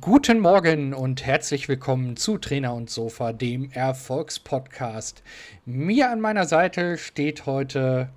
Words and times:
Guten 0.00 0.40
Morgen 0.40 0.94
und 0.94 1.24
herzlich 1.24 1.68
willkommen 1.68 2.16
zu 2.16 2.38
Trainer 2.38 2.74
und 2.74 2.90
Sofa, 2.90 3.32
dem 3.32 3.70
Erfolgspodcast. 3.70 5.22
Mir 5.64 6.10
an 6.10 6.20
meiner 6.20 6.44
Seite 6.44 6.98
steht 6.98 7.46
heute. 7.46 8.08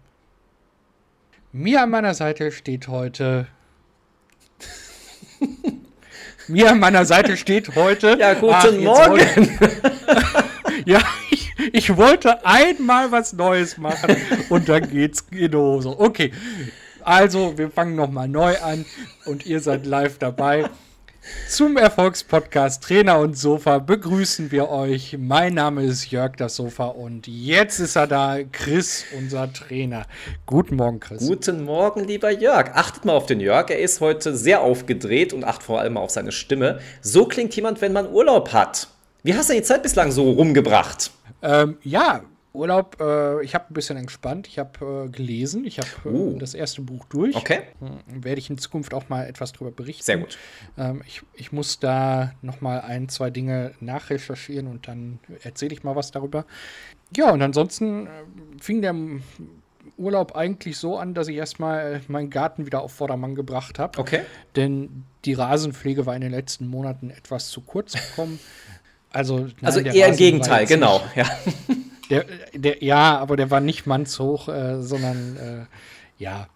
Mir 1.51 1.83
an 1.83 1.91
meiner 1.91 2.15
Seite 2.15 2.51
steht 2.51 2.87
heute. 2.87 3.45
mir 6.47 6.71
an 6.71 6.79
meiner 6.79 7.05
Seite 7.05 7.37
steht 7.37 7.75
heute. 7.75 8.17
Ja, 8.19 8.33
guten 8.33 8.51
Ach, 8.51 8.71
Morgen. 8.71 9.59
ja, 10.87 11.01
ich, 11.29 11.51
ich, 11.71 11.95
wollte 11.95 12.43
einmal 12.47 13.11
was 13.11 13.33
Neues 13.33 13.77
machen 13.77 14.17
und 14.49 14.69
dann 14.69 14.89
geht's 14.89 15.23
in 15.29 15.51
die 15.51 15.55
Hose. 15.55 15.99
Okay, 15.99 16.33
also 17.01 17.59
wir 17.59 17.69
fangen 17.69 17.95
nochmal 17.95 18.27
neu 18.27 18.57
an 18.57 18.85
und 19.25 19.45
ihr 19.45 19.59
seid 19.59 19.85
live 19.85 20.17
dabei. 20.17 20.67
Zum 21.49 21.77
Erfolgspodcast 21.77 22.83
Trainer 22.83 23.19
und 23.19 23.37
Sofa 23.37 23.79
begrüßen 23.79 24.51
wir 24.51 24.69
euch. 24.69 25.17
Mein 25.19 25.55
Name 25.55 25.83
ist 25.83 26.11
Jörg 26.11 26.35
das 26.37 26.55
Sofa 26.55 26.85
und 26.85 27.27
jetzt 27.27 27.79
ist 27.79 27.95
er 27.95 28.07
da, 28.07 28.37
Chris, 28.51 29.03
unser 29.17 29.51
Trainer. 29.51 30.05
Guten 30.45 30.75
Morgen, 30.75 30.99
Chris. 30.99 31.27
Guten 31.27 31.63
Morgen, 31.63 32.03
lieber 32.03 32.29
Jörg. 32.29 32.71
Achtet 32.75 33.05
mal 33.05 33.13
auf 33.13 33.25
den 33.25 33.39
Jörg. 33.39 33.69
Er 33.69 33.79
ist 33.79 33.99
heute 33.99 34.37
sehr 34.37 34.61
aufgedreht 34.61 35.33
und 35.33 35.43
achtet 35.43 35.63
vor 35.63 35.79
allem 35.79 35.97
auf 35.97 36.11
seine 36.11 36.31
Stimme. 36.31 36.79
So 37.01 37.25
klingt 37.25 37.55
jemand, 37.55 37.81
wenn 37.81 37.93
man 37.93 38.11
Urlaub 38.11 38.53
hat. 38.53 38.87
Wie 39.23 39.33
hast 39.33 39.49
du 39.49 39.53
die 39.53 39.63
Zeit 39.63 39.83
bislang 39.83 40.11
so 40.11 40.31
rumgebracht? 40.31 41.11
Ähm, 41.41 41.77
ja, 41.83 42.21
Urlaub, 42.51 42.97
äh, 42.99 43.43
ich 43.43 43.53
habe 43.53 43.65
ein 43.69 43.73
bisschen 43.73 43.97
entspannt. 43.97 44.47
Ich 44.47 44.57
habe 44.57 45.05
äh, 45.05 45.09
gelesen. 45.09 45.65
Ich 45.65 45.77
habe 45.77 45.87
äh, 46.05 46.09
uh. 46.09 46.37
das 46.39 46.55
erste 46.55 46.81
Buch 46.81 47.05
durch. 47.05 47.35
Okay. 47.35 47.61
Hm, 47.79 48.23
werde 48.23 48.39
ich 48.39 48.49
in 48.49 48.57
Zukunft 48.57 48.93
auch 48.93 49.07
mal 49.07 49.27
etwas 49.27 49.51
darüber 49.51 49.71
berichten. 49.71 50.03
Sehr 50.03 50.17
gut. 50.17 50.37
Ähm, 50.77 51.03
ich, 51.05 51.21
ich 51.35 51.51
muss 51.51 51.79
da 51.79 52.33
noch 52.41 52.61
mal 52.61 52.81
ein, 52.81 53.07
zwei 53.07 53.29
Dinge 53.29 53.73
nachrecherchieren 53.79 54.67
und 54.67 54.87
dann 54.87 55.19
erzähle 55.43 55.73
ich 55.73 55.83
mal 55.83 55.95
was 55.95 56.09
darüber. 56.11 56.45
Ja, 57.15 57.31
und 57.31 57.41
ansonsten 57.41 58.07
äh, 58.07 58.09
fing 58.59 58.81
der 58.81 58.95
Urlaub 59.97 60.35
eigentlich 60.35 60.77
so 60.77 60.97
an, 60.97 61.13
dass 61.13 61.27
ich 61.27 61.35
erstmal 61.35 62.01
meinen 62.07 62.29
Garten 62.29 62.65
wieder 62.65 62.81
auf 62.81 62.93
Vordermann 62.93 63.35
gebracht 63.35 63.77
habe. 63.77 63.99
Okay. 63.99 64.21
Denn 64.55 65.03
die 65.25 65.33
Rasenpflege 65.33 66.05
war 66.05 66.15
in 66.15 66.21
den 66.21 66.31
letzten 66.31 66.67
Monaten 66.67 67.11
etwas 67.11 67.49
zu 67.49 67.61
kurz 67.61 67.93
gekommen. 67.93 68.39
Also, 69.11 69.39
nein, 69.39 69.53
also 69.63 69.79
eher 69.79 70.09
im 70.09 70.17
Gegenteil, 70.17 70.67
genau. 70.67 71.01
Ja. 71.15 71.25
Der, 72.09 72.25
der, 72.53 72.83
ja, 72.83 73.17
aber 73.17 73.37
der 73.37 73.51
war 73.51 73.59
nicht 73.59 73.85
mannshoch, 73.85 74.47
äh, 74.47 74.81
sondern 74.81 75.37
äh, 75.37 76.23
ja. 76.23 76.47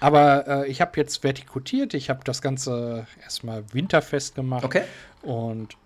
Aber 0.00 0.46
äh, 0.46 0.68
ich 0.68 0.80
habe 0.80 0.92
jetzt 0.96 1.22
vertikutiert, 1.22 1.94
ich 1.94 2.10
habe 2.10 2.20
das 2.24 2.42
Ganze 2.42 3.06
erstmal 3.22 3.64
winterfest 3.72 4.34
gemacht. 4.34 4.64
Okay. 4.64 4.82
Und 5.22 5.76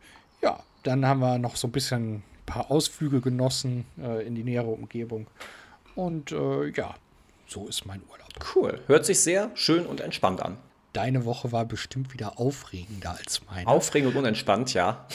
ja, 0.42 0.60
dann 0.82 1.06
haben 1.06 1.20
wir 1.20 1.38
noch 1.38 1.56
so 1.56 1.68
ein 1.68 1.72
bisschen 1.72 2.16
ein 2.16 2.22
paar 2.46 2.70
Ausflüge 2.70 3.20
genossen 3.20 3.86
äh, 4.00 4.26
in 4.26 4.34
die 4.34 4.44
nähere 4.44 4.68
Umgebung. 4.68 5.26
Und 5.94 6.32
äh, 6.32 6.68
ja, 6.70 6.94
so 7.46 7.68
ist 7.68 7.86
mein 7.86 8.02
Urlaub. 8.10 8.28
Cool. 8.54 8.80
Hört 8.86 9.06
sich 9.06 9.20
sehr 9.20 9.50
schön 9.54 9.86
und 9.86 10.00
entspannt 10.00 10.42
an. 10.42 10.56
Deine 10.92 11.24
Woche 11.24 11.52
war 11.52 11.64
bestimmt 11.64 12.12
wieder 12.12 12.38
aufregender 12.38 13.16
als 13.16 13.40
meine. 13.46 13.66
Aufregend 13.66 14.10
und 14.10 14.18
unentspannt, 14.18 14.74
ja. 14.74 15.06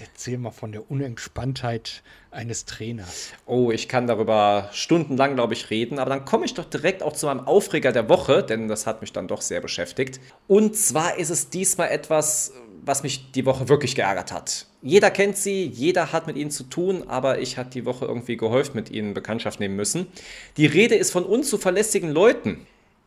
Erzähl 0.00 0.38
mal 0.38 0.50
von 0.50 0.72
der 0.72 0.90
Unentspanntheit 0.90 2.02
eines 2.30 2.64
Trainers. 2.64 3.32
Oh, 3.46 3.70
ich 3.70 3.88
kann 3.88 4.06
darüber 4.06 4.68
stundenlang, 4.72 5.34
glaube 5.34 5.54
ich, 5.54 5.70
reden, 5.70 5.98
aber 5.98 6.10
dann 6.10 6.24
komme 6.24 6.44
ich 6.44 6.54
doch 6.54 6.64
direkt 6.64 7.02
auch 7.02 7.12
zu 7.12 7.26
meinem 7.26 7.40
Aufreger 7.40 7.92
der 7.92 8.08
Woche, 8.08 8.42
denn 8.42 8.68
das 8.68 8.86
hat 8.86 9.00
mich 9.00 9.12
dann 9.12 9.28
doch 9.28 9.40
sehr 9.40 9.60
beschäftigt. 9.60 10.20
Und 10.48 10.76
zwar 10.76 11.16
ist 11.16 11.30
es 11.30 11.48
diesmal 11.48 11.90
etwas, 11.90 12.52
was 12.84 13.02
mich 13.02 13.32
die 13.32 13.46
Woche 13.46 13.68
wirklich 13.68 13.94
geärgert 13.94 14.32
hat. 14.32 14.66
Jeder 14.82 15.10
kennt 15.10 15.36
sie, 15.36 15.64
jeder 15.64 16.12
hat 16.12 16.26
mit 16.26 16.36
ihnen 16.36 16.50
zu 16.50 16.64
tun, 16.64 17.04
aber 17.08 17.38
ich 17.38 17.56
hatte 17.56 17.70
die 17.70 17.86
Woche 17.86 18.04
irgendwie 18.04 18.36
gehäuft 18.36 18.74
mit 18.74 18.90
ihnen 18.90 19.14
Bekanntschaft 19.14 19.60
nehmen 19.60 19.76
müssen. 19.76 20.06
Die 20.56 20.66
Rede 20.66 20.94
ist 20.94 21.10
von 21.10 21.24
unzuverlässigen 21.24 22.10
Leuten. 22.10 22.66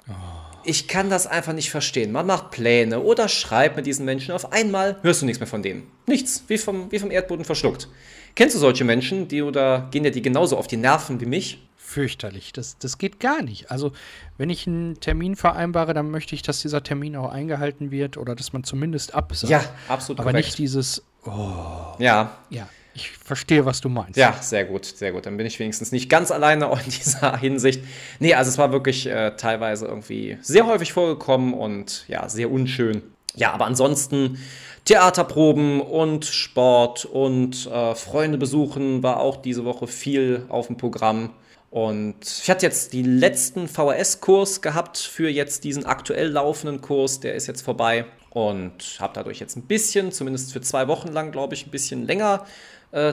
Oh 0.10 0.47
ich 0.64 0.88
kann 0.88 1.10
das 1.10 1.28
einfach 1.28 1.54
nicht 1.54 1.72
verstehen. 1.72 2.12
Man 2.12 2.26
macht 2.26 2.52
Pläne 2.52 3.00
oder 3.00 3.30
schreibt 3.30 3.78
mit 3.78 3.86
diesen 3.86 4.06
Menschen. 4.06 4.34
Auf 4.34 4.52
einmal 4.52 4.98
hörst 5.02 5.22
du 5.22 5.26
nichts 5.26 5.40
mehr 5.40 5.48
von 5.48 5.64
denen. 5.64 5.90
Nichts, 6.06 6.44
wie 6.48 6.58
vom, 6.58 6.92
wie 6.92 7.00
vom 7.00 7.12
Erdboden 7.12 7.46
verschluckt. 7.46 7.88
Kennst 8.36 8.56
du 8.56 8.60
solche 8.60 8.84
Menschen, 8.84 9.28
die 9.28 9.42
oder 9.42 9.88
gehen 9.92 10.04
dir 10.04 10.12
die 10.12 10.22
genauso 10.22 10.58
auf 10.58 10.68
die 10.68 10.78
Nerven 10.78 11.20
wie 11.20 11.26
mich? 11.26 11.68
Fürchterlich. 11.76 12.52
Das, 12.54 12.78
das 12.78 12.98
geht 12.98 13.20
gar 13.20 13.42
nicht. 13.42 13.72
Also, 13.72 13.94
wenn 14.38 14.50
ich 14.50 14.68
einen 14.68 15.00
Termin 15.00 15.36
vereinbare, 15.36 15.94
dann 15.94 16.12
möchte 16.12 16.36
ich, 16.36 16.42
dass 16.42 16.62
dieser 16.62 16.84
Termin 16.84 17.16
auch 17.16 17.32
eingehalten 17.32 17.92
wird 17.92 18.18
oder 18.18 18.36
dass 18.36 18.52
man 18.52 18.64
zumindest 18.64 19.16
absagt. 19.16 19.50
Ja, 19.50 19.64
absolut. 19.88 20.20
Aber 20.20 20.32
korrekt. 20.32 20.48
nicht 20.48 20.58
dieses. 20.58 21.04
Oh. 21.26 21.96
Ja. 21.98 22.38
Ja. 22.50 22.68
Ich 22.98 23.12
verstehe, 23.12 23.64
was 23.64 23.80
du 23.80 23.90
meinst. 23.90 24.18
Ja, 24.18 24.36
sehr 24.42 24.66
gut, 24.66 24.84
sehr 24.86 25.12
gut. 25.12 25.28
Dann 25.28 25.38
bin 25.38 25.46
ich 25.46 25.60
wenigstens 25.60 25.92
nicht 25.92 26.10
ganz 26.10 26.32
alleine 26.32 26.66
in 26.86 26.92
dieser 26.92 27.38
Hinsicht. 27.38 27.84
Nee, 28.20 28.34
also 28.34 28.50
es 28.50 28.58
war 28.58 28.72
wirklich 28.72 29.06
äh, 29.06 29.36
teilweise 29.38 29.86
irgendwie 29.86 30.40
sehr 30.42 30.66
häufig 30.66 30.94
vorgekommen 30.94 31.54
und 31.54 32.06
ja, 32.08 32.28
sehr 32.28 32.52
unschön. 32.52 33.04
Ja, 33.36 33.54
aber 33.54 33.66
ansonsten 33.66 34.40
Theaterproben 34.86 35.80
und 35.80 36.26
Sport 36.26 37.06
und 37.06 37.68
äh, 37.68 37.94
Freunde 37.94 38.40
besuchen 38.40 39.04
war 39.04 39.20
auch 39.20 39.38
diese 39.38 39.64
Woche 39.64 39.86
viel 39.86 40.46
auf 40.50 40.66
dem 40.66 40.78
Programm. 40.78 41.30
Und 41.70 42.16
ich 42.42 42.50
hatte 42.50 42.66
jetzt 42.66 42.94
die 42.94 43.04
letzten 43.04 43.68
VHS-Kurs 43.68 44.64
gehabt 44.64 44.98
für 44.98 45.30
jetzt 45.30 45.66
diesen 45.66 45.86
aktuell 45.86 46.30
laufenden 46.30 46.82
Kurs. 46.82 47.20
Der 47.20 47.36
ist 47.36 47.46
jetzt 47.46 47.62
vorbei 47.62 48.06
und 48.32 48.98
habe 49.00 49.14
dadurch 49.14 49.40
jetzt 49.40 49.56
ein 49.56 49.64
bisschen, 49.64 50.12
zumindest 50.12 50.54
für 50.54 50.62
zwei 50.62 50.88
Wochen 50.88 51.10
lang, 51.10 51.32
glaube 51.32 51.54
ich, 51.54 51.68
ein 51.68 51.72
bisschen 51.72 52.08
länger 52.08 52.46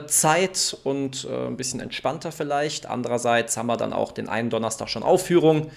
Zeit 0.07 0.77
und 0.83 1.25
äh, 1.29 1.47
ein 1.47 1.57
bisschen 1.57 1.79
entspannter 1.79 2.31
vielleicht. 2.31 2.85
Andererseits 2.85 3.57
haben 3.57 3.67
wir 3.67 3.77
dann 3.77 3.93
auch 3.93 4.11
den 4.11 4.29
einen 4.29 4.49
Donnerstag 4.49 4.89
schon 4.89 5.03
Aufführung. 5.03 5.69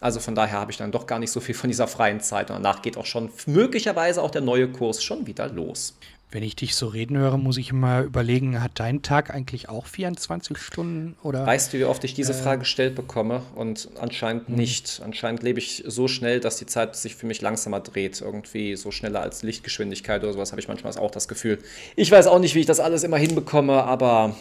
Also 0.00 0.20
von 0.20 0.34
daher 0.34 0.58
habe 0.58 0.70
ich 0.70 0.76
dann 0.76 0.92
doch 0.92 1.06
gar 1.06 1.18
nicht 1.18 1.30
so 1.30 1.40
viel 1.40 1.54
von 1.54 1.70
dieser 1.70 1.86
freien 1.86 2.20
Zeit. 2.20 2.50
Und 2.50 2.56
danach 2.56 2.82
geht 2.82 2.96
auch 2.96 3.06
schon 3.06 3.30
möglicherweise 3.46 4.22
auch 4.22 4.30
der 4.30 4.42
neue 4.42 4.68
Kurs 4.70 5.02
schon 5.02 5.26
wieder 5.26 5.48
los. 5.48 5.96
Wenn 6.34 6.42
ich 6.42 6.56
dich 6.56 6.74
so 6.74 6.88
reden 6.88 7.16
höre, 7.16 7.38
muss 7.38 7.58
ich 7.58 7.70
immer 7.70 8.00
überlegen, 8.00 8.60
hat 8.60 8.72
dein 8.74 9.02
Tag 9.02 9.32
eigentlich 9.32 9.68
auch 9.68 9.86
24 9.86 10.58
Stunden 10.58 11.14
oder? 11.22 11.46
Weißt 11.46 11.72
du, 11.72 11.78
wie 11.78 11.84
oft 11.84 12.02
ich 12.02 12.12
diese 12.12 12.32
äh, 12.32 12.34
Frage 12.34 12.58
gestellt 12.58 12.96
bekomme? 12.96 13.42
Und 13.54 13.88
anscheinend 14.00 14.48
mh. 14.48 14.56
nicht. 14.56 15.00
Anscheinend 15.04 15.44
lebe 15.44 15.60
ich 15.60 15.84
so 15.86 16.08
schnell, 16.08 16.40
dass 16.40 16.56
die 16.56 16.66
Zeit 16.66 16.96
sich 16.96 17.14
für 17.14 17.26
mich 17.26 17.40
langsamer 17.40 17.78
dreht. 17.78 18.20
Irgendwie 18.20 18.74
so 18.74 18.90
schneller 18.90 19.20
als 19.20 19.44
Lichtgeschwindigkeit 19.44 20.24
oder 20.24 20.32
sowas 20.32 20.50
habe 20.50 20.60
ich 20.60 20.66
manchmal 20.66 20.98
auch 20.98 21.12
das 21.12 21.28
Gefühl. 21.28 21.60
Ich 21.94 22.10
weiß 22.10 22.26
auch 22.26 22.40
nicht, 22.40 22.56
wie 22.56 22.60
ich 22.60 22.66
das 22.66 22.80
alles 22.80 23.04
immer 23.04 23.18
hinbekomme, 23.18 23.84
aber 23.84 24.34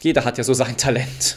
jeder 0.00 0.24
hat 0.24 0.38
ja 0.38 0.44
so 0.44 0.54
sein 0.54 0.78
Talent. 0.78 1.36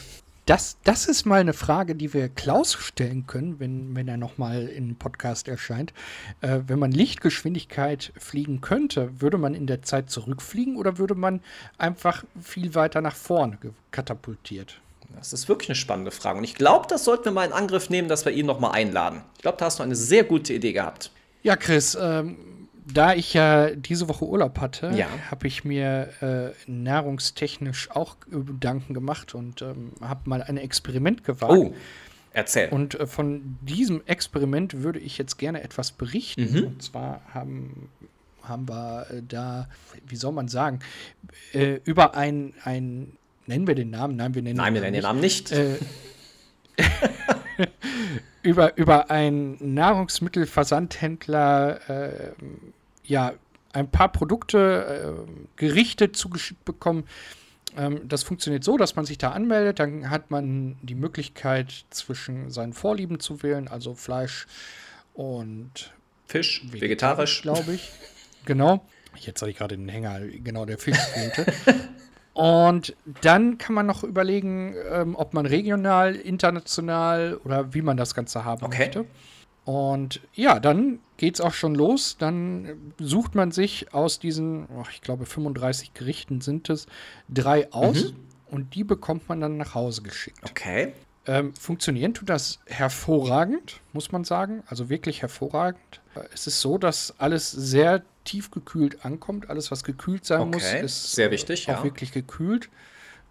Das, 0.50 0.78
das 0.82 1.06
ist 1.06 1.26
mal 1.26 1.40
eine 1.40 1.52
Frage, 1.52 1.94
die 1.94 2.12
wir 2.12 2.28
Klaus 2.28 2.72
stellen 2.72 3.28
können, 3.28 3.60
wenn, 3.60 3.94
wenn 3.94 4.08
er 4.08 4.16
nochmal 4.16 4.66
in 4.66 4.96
Podcast 4.96 5.46
erscheint. 5.46 5.92
Äh, 6.40 6.62
wenn 6.66 6.80
man 6.80 6.90
Lichtgeschwindigkeit 6.90 8.12
fliegen 8.18 8.60
könnte, 8.60 9.20
würde 9.20 9.38
man 9.38 9.54
in 9.54 9.68
der 9.68 9.82
Zeit 9.82 10.10
zurückfliegen 10.10 10.76
oder 10.76 10.98
würde 10.98 11.14
man 11.14 11.40
einfach 11.78 12.24
viel 12.42 12.74
weiter 12.74 13.00
nach 13.00 13.14
vorne 13.14 13.58
katapultiert? 13.92 14.80
Das 15.14 15.32
ist 15.32 15.48
wirklich 15.48 15.68
eine 15.68 15.76
spannende 15.76 16.10
Frage. 16.10 16.38
Und 16.38 16.44
ich 16.44 16.56
glaube, 16.56 16.88
das 16.88 17.04
sollten 17.04 17.26
wir 17.26 17.30
mal 17.30 17.46
in 17.46 17.52
Angriff 17.52 17.88
nehmen, 17.88 18.08
dass 18.08 18.24
wir 18.24 18.32
ihn 18.32 18.46
nochmal 18.46 18.72
einladen. 18.72 19.22
Ich 19.36 19.42
glaube, 19.42 19.56
da 19.56 19.66
hast 19.66 19.78
du 19.78 19.84
eine 19.84 19.94
sehr 19.94 20.24
gute 20.24 20.52
Idee 20.52 20.72
gehabt. 20.72 21.12
Ja, 21.44 21.54
Chris, 21.54 21.96
ähm, 22.00 22.59
da 22.92 23.14
ich 23.14 23.34
ja 23.34 23.70
diese 23.70 24.08
Woche 24.08 24.26
Urlaub 24.26 24.60
hatte, 24.60 24.90
ja. 24.94 25.08
habe 25.30 25.46
ich 25.46 25.64
mir 25.64 26.08
äh, 26.20 26.70
nahrungstechnisch 26.70 27.90
auch 27.90 28.16
Gedanken 28.30 28.94
gemacht 28.94 29.34
und 29.34 29.62
ähm, 29.62 29.92
habe 30.00 30.28
mal 30.28 30.42
ein 30.42 30.56
Experiment 30.56 31.24
gewagt. 31.24 31.52
Oh, 31.52 31.74
erzähl. 32.32 32.68
Und 32.68 32.98
äh, 32.98 33.06
von 33.06 33.58
diesem 33.62 34.02
Experiment 34.06 34.82
würde 34.82 34.98
ich 34.98 35.18
jetzt 35.18 35.38
gerne 35.38 35.62
etwas 35.62 35.92
berichten. 35.92 36.52
Mhm. 36.52 36.66
Und 36.66 36.82
zwar 36.82 37.20
haben, 37.32 37.88
haben 38.42 38.68
wir 38.68 39.06
äh, 39.10 39.22
da, 39.26 39.68
wie 40.06 40.16
soll 40.16 40.32
man 40.32 40.48
sagen, 40.48 40.80
äh, 41.52 41.80
über 41.84 42.16
ein, 42.16 42.54
ein, 42.64 43.12
nennen 43.46 43.66
wir 43.66 43.74
den 43.74 43.90
Namen? 43.90 44.16
Nein, 44.16 44.34
wir 44.34 44.42
nennen, 44.42 44.56
Nein, 44.56 44.74
wir 44.74 44.80
nennen 44.80 44.94
den 44.94 45.02
Namen 45.02 45.20
nicht. 45.20 45.52
Äh, 45.52 45.76
über, 48.42 48.76
über 48.76 49.10
einen 49.10 49.74
Nahrungsmittelversandhändler 49.74 51.88
äh, 51.88 52.32
ja, 53.10 53.34
ein 53.72 53.90
paar 53.90 54.10
Produkte 54.10 55.26
äh, 55.28 55.30
gerichtet 55.56 56.16
zugeschickt 56.16 56.64
bekommen. 56.64 57.04
Ähm, 57.76 58.08
das 58.08 58.22
funktioniert 58.22 58.64
so, 58.64 58.76
dass 58.76 58.96
man 58.96 59.04
sich 59.04 59.18
da 59.18 59.32
anmeldet, 59.32 59.78
dann 59.78 60.10
hat 60.10 60.30
man 60.30 60.76
die 60.82 60.94
Möglichkeit 60.94 61.84
zwischen 61.90 62.50
seinen 62.50 62.72
Vorlieben 62.72 63.20
zu 63.20 63.42
wählen, 63.42 63.68
also 63.68 63.94
Fleisch 63.94 64.46
und 65.14 65.92
Fisch, 66.26 66.64
vegetarisch, 66.70 67.42
glaube 67.42 67.74
ich. 67.74 67.90
Genau. 68.46 68.86
Jetzt 69.16 69.42
habe 69.42 69.50
ich 69.50 69.58
gerade 69.58 69.76
den 69.76 69.90
Hänger, 69.90 70.20
genau 70.20 70.64
der 70.64 70.78
Fisch 70.78 70.96
fehlte. 70.96 71.44
Und 72.32 72.96
dann 73.20 73.58
kann 73.58 73.74
man 73.74 73.84
noch 73.84 74.02
überlegen, 74.02 74.74
ähm, 74.90 75.14
ob 75.14 75.34
man 75.34 75.44
regional, 75.44 76.16
international 76.16 77.38
oder 77.44 77.74
wie 77.74 77.82
man 77.82 77.98
das 77.98 78.14
Ganze 78.14 78.46
haben 78.46 78.64
okay. 78.64 78.78
möchte. 78.78 79.04
Und 79.70 80.20
ja, 80.34 80.58
dann 80.58 80.98
geht 81.16 81.34
es 81.34 81.40
auch 81.40 81.52
schon 81.52 81.76
los. 81.76 82.16
Dann 82.18 82.92
sucht 82.98 83.36
man 83.36 83.52
sich 83.52 83.94
aus 83.94 84.18
diesen, 84.18 84.66
oh, 84.66 84.82
ich 84.90 85.00
glaube 85.00 85.26
35 85.26 85.94
Gerichten 85.94 86.40
sind 86.40 86.68
es, 86.70 86.88
drei 87.28 87.72
aus. 87.72 88.06
Mhm. 88.06 88.16
Und 88.50 88.74
die 88.74 88.82
bekommt 88.82 89.28
man 89.28 89.40
dann 89.40 89.58
nach 89.58 89.76
Hause 89.76 90.02
geschickt. 90.02 90.40
Okay. 90.42 90.92
Ähm, 91.24 91.54
funktionieren 91.54 92.14
tut 92.14 92.28
das 92.28 92.58
hervorragend, 92.66 93.80
muss 93.92 94.10
man 94.10 94.24
sagen. 94.24 94.64
Also 94.66 94.90
wirklich 94.90 95.22
hervorragend. 95.22 96.00
Es 96.34 96.48
ist 96.48 96.60
so, 96.60 96.76
dass 96.76 97.14
alles 97.18 97.52
sehr 97.52 98.02
tiefgekühlt 98.24 99.04
ankommt. 99.04 99.50
Alles, 99.50 99.70
was 99.70 99.84
gekühlt 99.84 100.24
sein 100.24 100.40
okay. 100.40 100.50
muss, 100.50 100.72
ist 100.72 101.12
sehr 101.12 101.30
wichtig, 101.30 101.68
auch 101.68 101.78
ja. 101.78 101.84
wirklich 101.84 102.10
gekühlt. 102.10 102.70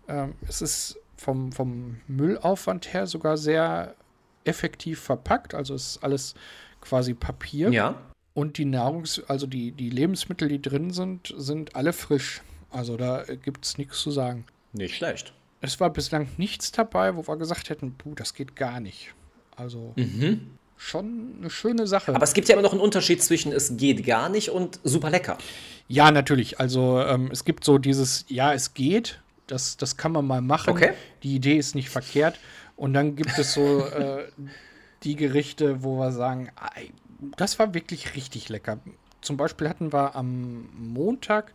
Ähm, 0.08 0.36
es 0.48 0.62
ist 0.62 1.02
vom, 1.18 1.52
vom 1.52 2.00
Müllaufwand 2.08 2.94
her 2.94 3.08
sogar 3.08 3.36
sehr 3.36 3.94
effektiv 4.46 5.00
verpackt. 5.00 5.54
Also 5.54 5.76
ist 5.76 6.04
alles 6.04 6.36
quasi 6.82 7.14
Papier. 7.14 7.70
Ja. 7.72 7.96
Und 8.34 8.58
die 8.58 8.66
Nahrungs-, 8.66 9.24
also 9.28 9.48
die, 9.48 9.72
die 9.72 9.90
Lebensmittel, 9.90 10.48
die 10.48 10.62
drin 10.62 10.92
sind, 10.92 11.34
sind 11.38 11.76
alle 11.76 11.94
frisch. 11.94 12.42
Also 12.70 12.98
da 12.98 13.24
gibt 13.24 13.66
es 13.66 13.78
nichts 13.78 14.00
zu 14.02 14.12
sagen. 14.12 14.46
Nicht 14.74 14.96
schlecht. 14.96 15.34
Es 15.62 15.80
war 15.80 15.90
bislang 15.90 16.28
nichts 16.38 16.72
dabei, 16.72 17.16
wo 17.16 17.28
wir 17.28 17.38
gesagt 17.38 17.70
hätten, 17.70 17.96
puh, 17.96 18.16
das 18.16 18.34
geht 18.34 18.56
gar 18.56 18.80
nicht. 18.80 19.14
Also 19.56 19.94
mhm. 19.98 20.52
schon 20.78 21.36
eine 21.40 21.50
schöne 21.50 21.86
Sache. 21.86 22.16
Aber 22.16 22.24
es 22.24 22.34
gibt 22.34 22.48
ja 22.48 22.54
immer 22.54 22.62
noch 22.62 22.72
einen 22.72 22.82
Unterschied 22.82 23.22
zwischen 23.22 23.52
es 23.52 23.76
geht 23.76 24.06
gar 24.06 24.30
nicht 24.30 24.50
und 24.50 24.80
super 24.84 25.10
lecker. 25.10 25.38
Ja, 25.90 26.12
natürlich. 26.12 26.60
Also 26.60 27.02
ähm, 27.02 27.30
es 27.32 27.44
gibt 27.44 27.66
so 27.66 27.78
dieses, 27.78 28.26
ja, 28.30 28.54
es 28.54 28.74
geht, 28.74 29.20
das, 29.48 29.76
das 29.76 29.98
kann 29.98 30.12
man 30.12 30.26
mal 30.26 30.42
machen. 30.42 30.70
Okay. 30.70 30.94
Die 31.24 31.36
Idee 31.36 31.58
ist 31.58 31.76
nicht 31.76 31.90
verkehrt. 31.90 32.40
Und 32.80 32.94
dann 32.94 33.18
gibt 33.18 33.38
es 33.38 33.54
so 33.54 33.86
äh, 33.88 34.32
die 35.04 35.18
Gerichte, 35.18 35.84
wo 35.84 35.98
wir 35.98 36.14
sagen, 36.14 36.50
das 37.36 37.60
war 37.60 37.74
wirklich 37.74 38.16
richtig 38.16 38.48
lecker. 38.48 38.80
Zum 39.20 39.36
Beispiel 39.36 39.68
hatten 39.68 39.92
wir 39.92 40.16
am 40.16 40.70
Montag 40.78 41.52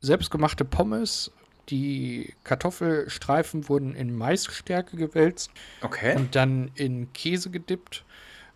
selbstgemachte 0.00 0.64
Pommes. 0.64 1.30
Die 1.68 2.34
Kartoffelstreifen 2.42 3.68
wurden 3.68 3.94
in 3.94 4.12
Maisstärke 4.12 4.96
gewälzt. 4.96 5.52
Okay. 5.82 6.16
Und 6.16 6.34
dann 6.34 6.72
in 6.74 7.12
Käse 7.12 7.50
gedippt. 7.50 8.04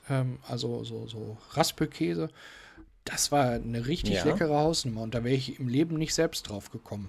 Ähm, 0.08 0.38
also 0.48 0.82
so, 0.82 1.06
so 1.06 1.38
Raspelkäse. 1.52 2.28
Das 3.04 3.30
war 3.30 3.50
eine 3.50 3.86
richtig 3.86 4.14
ja. 4.14 4.24
leckere 4.24 4.58
Hausnummer. 4.58 5.02
Und 5.02 5.14
da 5.14 5.22
wäre 5.22 5.36
ich 5.36 5.60
im 5.60 5.68
Leben 5.68 5.96
nicht 5.96 6.14
selbst 6.14 6.48
drauf 6.48 6.72
gekommen. 6.72 7.08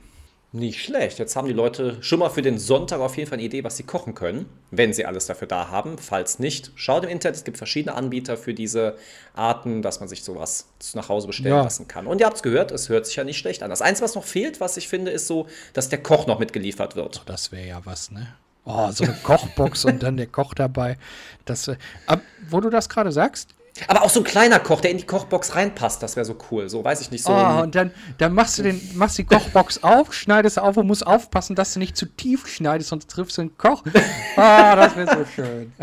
Nicht 0.54 0.84
schlecht. 0.84 1.18
Jetzt 1.18 1.38
haben 1.38 1.48
die 1.48 1.54
Leute 1.54 1.96
schon 2.02 2.20
mal 2.20 2.30
für 2.30 2.42
den 2.42 2.60
Sonntag 2.60 3.00
auf 3.00 3.16
jeden 3.16 3.30
Fall 3.30 3.38
eine 3.38 3.46
Idee, 3.46 3.64
was 3.64 3.78
sie 3.78 3.84
kochen 3.84 4.16
können, 4.16 4.48
wenn 4.70 4.92
sie 4.92 5.06
alles 5.06 5.26
dafür 5.26 5.48
da 5.48 5.70
haben. 5.70 5.98
Falls 5.98 6.40
nicht, 6.40 6.74
schaut 6.76 7.06
im 7.06 7.10
Internet. 7.10 7.38
Es 7.38 7.44
gibt 7.46 7.58
verschiedene 7.58 7.96
Anbieter 7.96 8.36
für 8.36 8.54
diese 8.54 8.98
Arten, 9.34 9.82
dass 9.82 10.02
man 10.02 10.10
sich 10.10 10.26
sowas 10.26 10.68
nach 10.94 11.08
Hause 11.08 11.28
bestellen 11.28 11.56
ja. 11.56 11.64
lassen 11.64 11.88
kann. 11.88 12.06
Und 12.06 12.20
ihr 12.20 12.26
habt 12.26 12.36
es 12.36 12.44
gehört, 12.44 12.72
es 12.72 12.90
hört 12.90 13.06
sich 13.06 13.16
ja 13.16 13.24
nicht 13.24 13.38
schlecht 13.38 13.64
an. 13.64 13.70
Das 13.70 13.82
Einzige, 13.82 14.04
was 14.04 14.16
noch 14.16 14.26
fehlt, 14.26 14.60
was 14.60 14.76
ich 14.76 14.90
finde, 14.90 15.12
ist 15.12 15.28
so, 15.28 15.48
dass 15.72 15.88
der 15.88 16.04
Koch 16.04 16.28
noch 16.28 16.40
mitgeliefert 16.40 16.98
wird. 16.98 17.22
Oh, 17.22 17.24
das 17.26 17.54
wäre 17.54 17.68
ja 17.68 17.82
was, 17.86 18.12
ne? 18.12 18.36
Oh, 18.66 18.92
so 18.92 19.06
eine 19.06 19.14
Kochbox 19.24 19.86
und 19.86 20.04
dann 20.04 20.18
der 20.18 20.28
Koch 20.28 20.54
dabei. 20.54 20.98
Das, 21.46 21.70
äh, 21.70 21.78
ab, 22.08 22.20
wo 22.50 22.60
du 22.60 22.70
das 22.70 22.90
gerade 22.90 23.14
sagst, 23.14 23.56
aber 23.88 24.04
auch 24.04 24.10
so 24.10 24.20
ein 24.20 24.24
kleiner 24.24 24.60
Koch, 24.60 24.82
der 24.82 24.92
in 24.92 24.98
die 24.98 25.06
Kochbox 25.06 25.56
reinpasst, 25.56 26.04
das 26.04 26.16
wäre 26.16 26.26
so 26.26 26.36
cool. 26.52 26.70
So, 26.70 26.84
weiß 26.84 27.02
ich 27.02 27.12
nicht 27.12 27.24
so. 27.24 27.32
Oh, 27.32 27.62
und 27.62 27.74
dann, 27.76 27.92
dann 28.18 28.34
machst 28.34 28.60
du 28.60 28.64
den, 28.64 28.82
machst 28.96 29.18
die 29.18 29.24
Kochbox 29.24 29.84
auf, 29.84 30.14
schneidest 30.14 30.60
auf 30.60 30.78
und 30.78 30.88
musst 30.88 31.06
aufpassen, 31.06 31.56
dass 31.56 31.74
du 31.74 31.80
nicht 31.80 31.96
zu 31.96 32.06
tief 32.06 32.48
schneidest, 32.48 32.90
sonst 32.90 33.10
triffst 33.10 33.38
du 33.38 33.44
den 33.44 33.58
Koch. 33.58 33.84
Ah, 34.38 34.74
oh, 34.74 34.76
das 34.78 34.96
wäre 34.96 35.18
so 35.18 35.26
schön. 35.26 35.74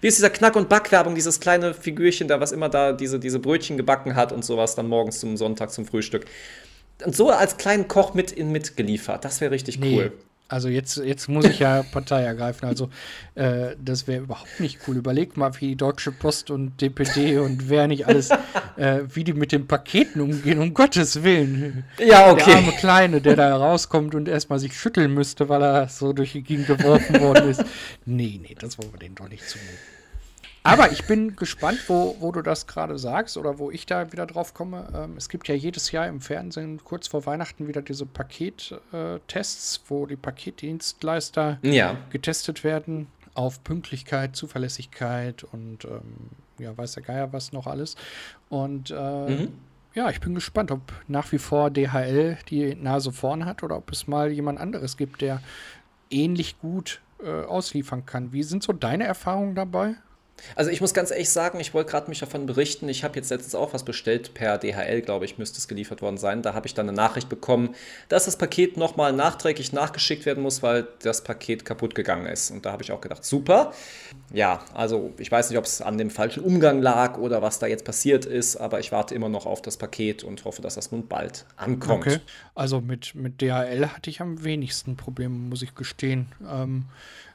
Wie 0.00 0.06
ist 0.06 0.16
dieser 0.16 0.30
Knack- 0.30 0.56
und 0.56 0.68
Backwerbung, 0.68 1.14
dieses 1.14 1.40
kleine 1.40 1.74
Figürchen 1.74 2.28
da, 2.28 2.40
was 2.40 2.52
immer 2.52 2.68
da 2.68 2.92
diese, 2.92 3.18
diese 3.18 3.38
Brötchen 3.38 3.76
gebacken 3.76 4.16
hat 4.16 4.32
und 4.32 4.44
sowas 4.44 4.74
dann 4.74 4.88
morgens 4.88 5.20
zum 5.20 5.36
Sonntag 5.36 5.70
zum 5.70 5.84
Frühstück. 5.84 6.26
Und 7.04 7.14
so 7.14 7.30
als 7.30 7.56
kleinen 7.56 7.88
Koch 7.88 8.14
mit 8.14 8.32
in 8.32 8.50
mitgeliefert. 8.50 9.24
Das 9.24 9.40
wäre 9.40 9.50
richtig 9.50 9.78
nee. 9.78 9.96
cool. 9.96 10.12
Also 10.50 10.68
jetzt, 10.68 10.96
jetzt 10.96 11.28
muss 11.28 11.44
ich 11.44 11.60
ja 11.60 11.84
Partei 11.84 12.22
ergreifen. 12.22 12.66
Also 12.66 12.90
äh, 13.36 13.76
das 13.82 14.08
wäre 14.08 14.24
überhaupt 14.24 14.58
nicht 14.58 14.80
cool. 14.86 14.96
Überleg 14.96 15.36
mal, 15.36 15.52
wie 15.60 15.68
die 15.68 15.76
Deutsche 15.76 16.10
Post 16.10 16.50
und 16.50 16.80
DPD 16.80 17.38
und 17.38 17.68
wer 17.68 17.86
nicht 17.86 18.08
alles, 18.08 18.30
äh, 18.76 19.02
wie 19.12 19.22
die 19.22 19.32
mit 19.32 19.52
den 19.52 19.68
Paketen 19.68 20.20
umgehen, 20.20 20.58
um 20.58 20.74
Gottes 20.74 21.22
Willen. 21.22 21.84
Ja, 22.04 22.32
okay. 22.32 22.44
Der 22.46 22.56
arme 22.56 22.72
Kleine, 22.72 23.20
der 23.20 23.36
da 23.36 23.54
rauskommt 23.56 24.16
und 24.16 24.26
erstmal 24.26 24.58
sich 24.58 24.76
schütteln 24.76 25.14
müsste, 25.14 25.48
weil 25.48 25.62
er 25.62 25.88
so 25.88 26.12
durch 26.12 26.32
die 26.32 26.42
Gegend 26.42 26.66
geworfen 26.66 27.20
worden 27.20 27.48
ist. 27.48 27.64
Nee, 28.04 28.40
nee, 28.42 28.56
das 28.58 28.76
wollen 28.78 28.92
wir 28.92 28.98
denen 28.98 29.14
doch 29.14 29.28
nicht 29.28 29.48
zumuten. 29.48 29.99
Aber 30.62 30.92
ich 30.92 31.06
bin 31.06 31.36
gespannt, 31.36 31.80
wo, 31.88 32.16
wo 32.20 32.32
du 32.32 32.42
das 32.42 32.66
gerade 32.66 32.98
sagst 32.98 33.36
oder 33.36 33.58
wo 33.58 33.70
ich 33.70 33.86
da 33.86 34.12
wieder 34.12 34.26
drauf 34.26 34.52
komme. 34.52 34.88
Ähm, 34.94 35.16
es 35.16 35.28
gibt 35.28 35.48
ja 35.48 35.54
jedes 35.54 35.90
Jahr 35.90 36.06
im 36.06 36.20
Fernsehen 36.20 36.84
kurz 36.84 37.08
vor 37.08 37.24
Weihnachten 37.24 37.66
wieder 37.66 37.80
diese 37.80 38.04
Pakettests, 38.04 39.76
äh, 39.76 39.80
wo 39.88 40.06
die 40.06 40.16
Paketdienstleister 40.16 41.58
ja. 41.62 41.96
getestet 42.10 42.62
werden 42.62 43.06
auf 43.34 43.64
Pünktlichkeit, 43.64 44.36
Zuverlässigkeit 44.36 45.44
und 45.44 45.84
ähm, 45.84 46.30
ja, 46.58 46.76
weiß 46.76 46.92
der 46.92 47.04
Geier 47.04 47.32
was 47.32 47.52
noch 47.52 47.66
alles. 47.66 47.96
Und 48.50 48.90
äh, 48.90 49.30
mhm. 49.30 49.52
ja, 49.94 50.10
ich 50.10 50.20
bin 50.20 50.34
gespannt, 50.34 50.70
ob 50.70 50.80
nach 51.08 51.32
wie 51.32 51.38
vor 51.38 51.70
DHL 51.70 52.36
die 52.48 52.74
Nase 52.74 53.12
vorn 53.12 53.46
hat 53.46 53.62
oder 53.62 53.76
ob 53.76 53.90
es 53.92 54.06
mal 54.06 54.30
jemand 54.30 54.60
anderes 54.60 54.98
gibt, 54.98 55.22
der 55.22 55.40
ähnlich 56.10 56.58
gut 56.60 57.00
äh, 57.22 57.44
ausliefern 57.44 58.04
kann. 58.04 58.32
Wie 58.32 58.42
sind 58.42 58.62
so 58.62 58.74
deine 58.74 59.04
Erfahrungen 59.04 59.54
dabei? 59.54 59.94
Also 60.54 60.70
ich 60.70 60.80
muss 60.80 60.94
ganz 60.94 61.10
ehrlich 61.10 61.30
sagen, 61.30 61.60
ich 61.60 61.74
wollte 61.74 61.90
gerade 61.90 62.08
mich 62.08 62.20
davon 62.20 62.46
berichten. 62.46 62.88
Ich 62.88 63.04
habe 63.04 63.16
jetzt 63.16 63.30
letztens 63.30 63.54
auch 63.54 63.72
was 63.72 63.84
bestellt 63.84 64.34
per 64.34 64.58
DHL, 64.58 65.02
glaube 65.02 65.24
ich, 65.24 65.38
müsste 65.38 65.58
es 65.58 65.68
geliefert 65.68 66.02
worden 66.02 66.18
sein. 66.18 66.42
Da 66.42 66.54
habe 66.54 66.66
ich 66.66 66.74
dann 66.74 66.88
eine 66.88 66.96
Nachricht 66.96 67.28
bekommen, 67.28 67.74
dass 68.08 68.24
das 68.24 68.36
Paket 68.36 68.76
nochmal 68.76 69.12
nachträglich 69.12 69.72
nachgeschickt 69.72 70.26
werden 70.26 70.42
muss, 70.42 70.62
weil 70.62 70.86
das 71.02 71.22
Paket 71.24 71.64
kaputt 71.64 71.94
gegangen 71.94 72.26
ist. 72.26 72.50
Und 72.50 72.66
da 72.66 72.72
habe 72.72 72.82
ich 72.82 72.92
auch 72.92 73.00
gedacht, 73.00 73.24
super. 73.24 73.72
Ja, 74.32 74.64
also 74.74 75.12
ich 75.18 75.30
weiß 75.30 75.50
nicht, 75.50 75.58
ob 75.58 75.64
es 75.64 75.82
an 75.82 75.98
dem 75.98 76.10
falschen 76.10 76.42
Umgang 76.42 76.80
lag 76.80 77.18
oder 77.18 77.42
was 77.42 77.58
da 77.58 77.66
jetzt 77.66 77.84
passiert 77.84 78.24
ist, 78.24 78.56
aber 78.56 78.80
ich 78.80 78.92
warte 78.92 79.14
immer 79.14 79.28
noch 79.28 79.46
auf 79.46 79.62
das 79.62 79.76
Paket 79.76 80.22
und 80.22 80.44
hoffe, 80.44 80.62
dass 80.62 80.74
das 80.74 80.92
nun 80.92 81.08
bald 81.08 81.46
ankommt. 81.56 82.06
Okay. 82.06 82.18
Also 82.54 82.80
mit, 82.80 83.14
mit 83.14 83.40
DHL 83.40 83.86
hatte 83.88 84.10
ich 84.10 84.20
am 84.20 84.44
wenigsten 84.44 84.96
Probleme, 84.96 85.34
muss 85.34 85.62
ich 85.62 85.74
gestehen. 85.74 86.26
Ähm, 86.48 86.86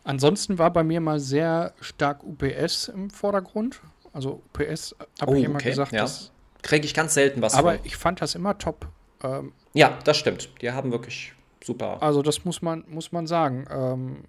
Ansonsten 0.05 0.59
war 0.59 0.71
bei 0.71 0.83
mir 0.83 1.01
mal 1.01 1.19
sehr 1.19 1.73
stark 1.81 2.23
UPS 2.23 2.89
im 2.89 3.09
Vordergrund. 3.09 3.81
Also 4.13 4.43
UPS 4.53 4.95
habe 5.19 5.31
oh, 5.31 5.35
ich 5.35 5.43
immer 5.43 5.55
okay, 5.55 5.71
gesagt, 5.71 5.91
ja. 5.91 6.01
das 6.01 6.31
kriege 6.61 6.85
ich 6.85 6.93
ganz 6.93 7.15
selten 7.15 7.41
was. 7.41 7.55
Aber 7.55 7.73
von. 7.73 7.85
ich 7.85 7.97
fand 7.97 8.21
das 8.21 8.35
immer 8.35 8.57
top. 8.57 8.87
Ähm, 9.23 9.51
ja, 9.73 9.97
das 10.03 10.17
stimmt. 10.17 10.49
Die 10.61 10.71
haben 10.71 10.91
wirklich 10.91 11.33
super. 11.63 12.01
Also 12.01 12.21
das 12.21 12.45
muss 12.45 12.61
man 12.61 12.85
muss 12.87 13.11
man 13.11 13.25
sagen. 13.25 13.65
Ähm, 13.71 14.23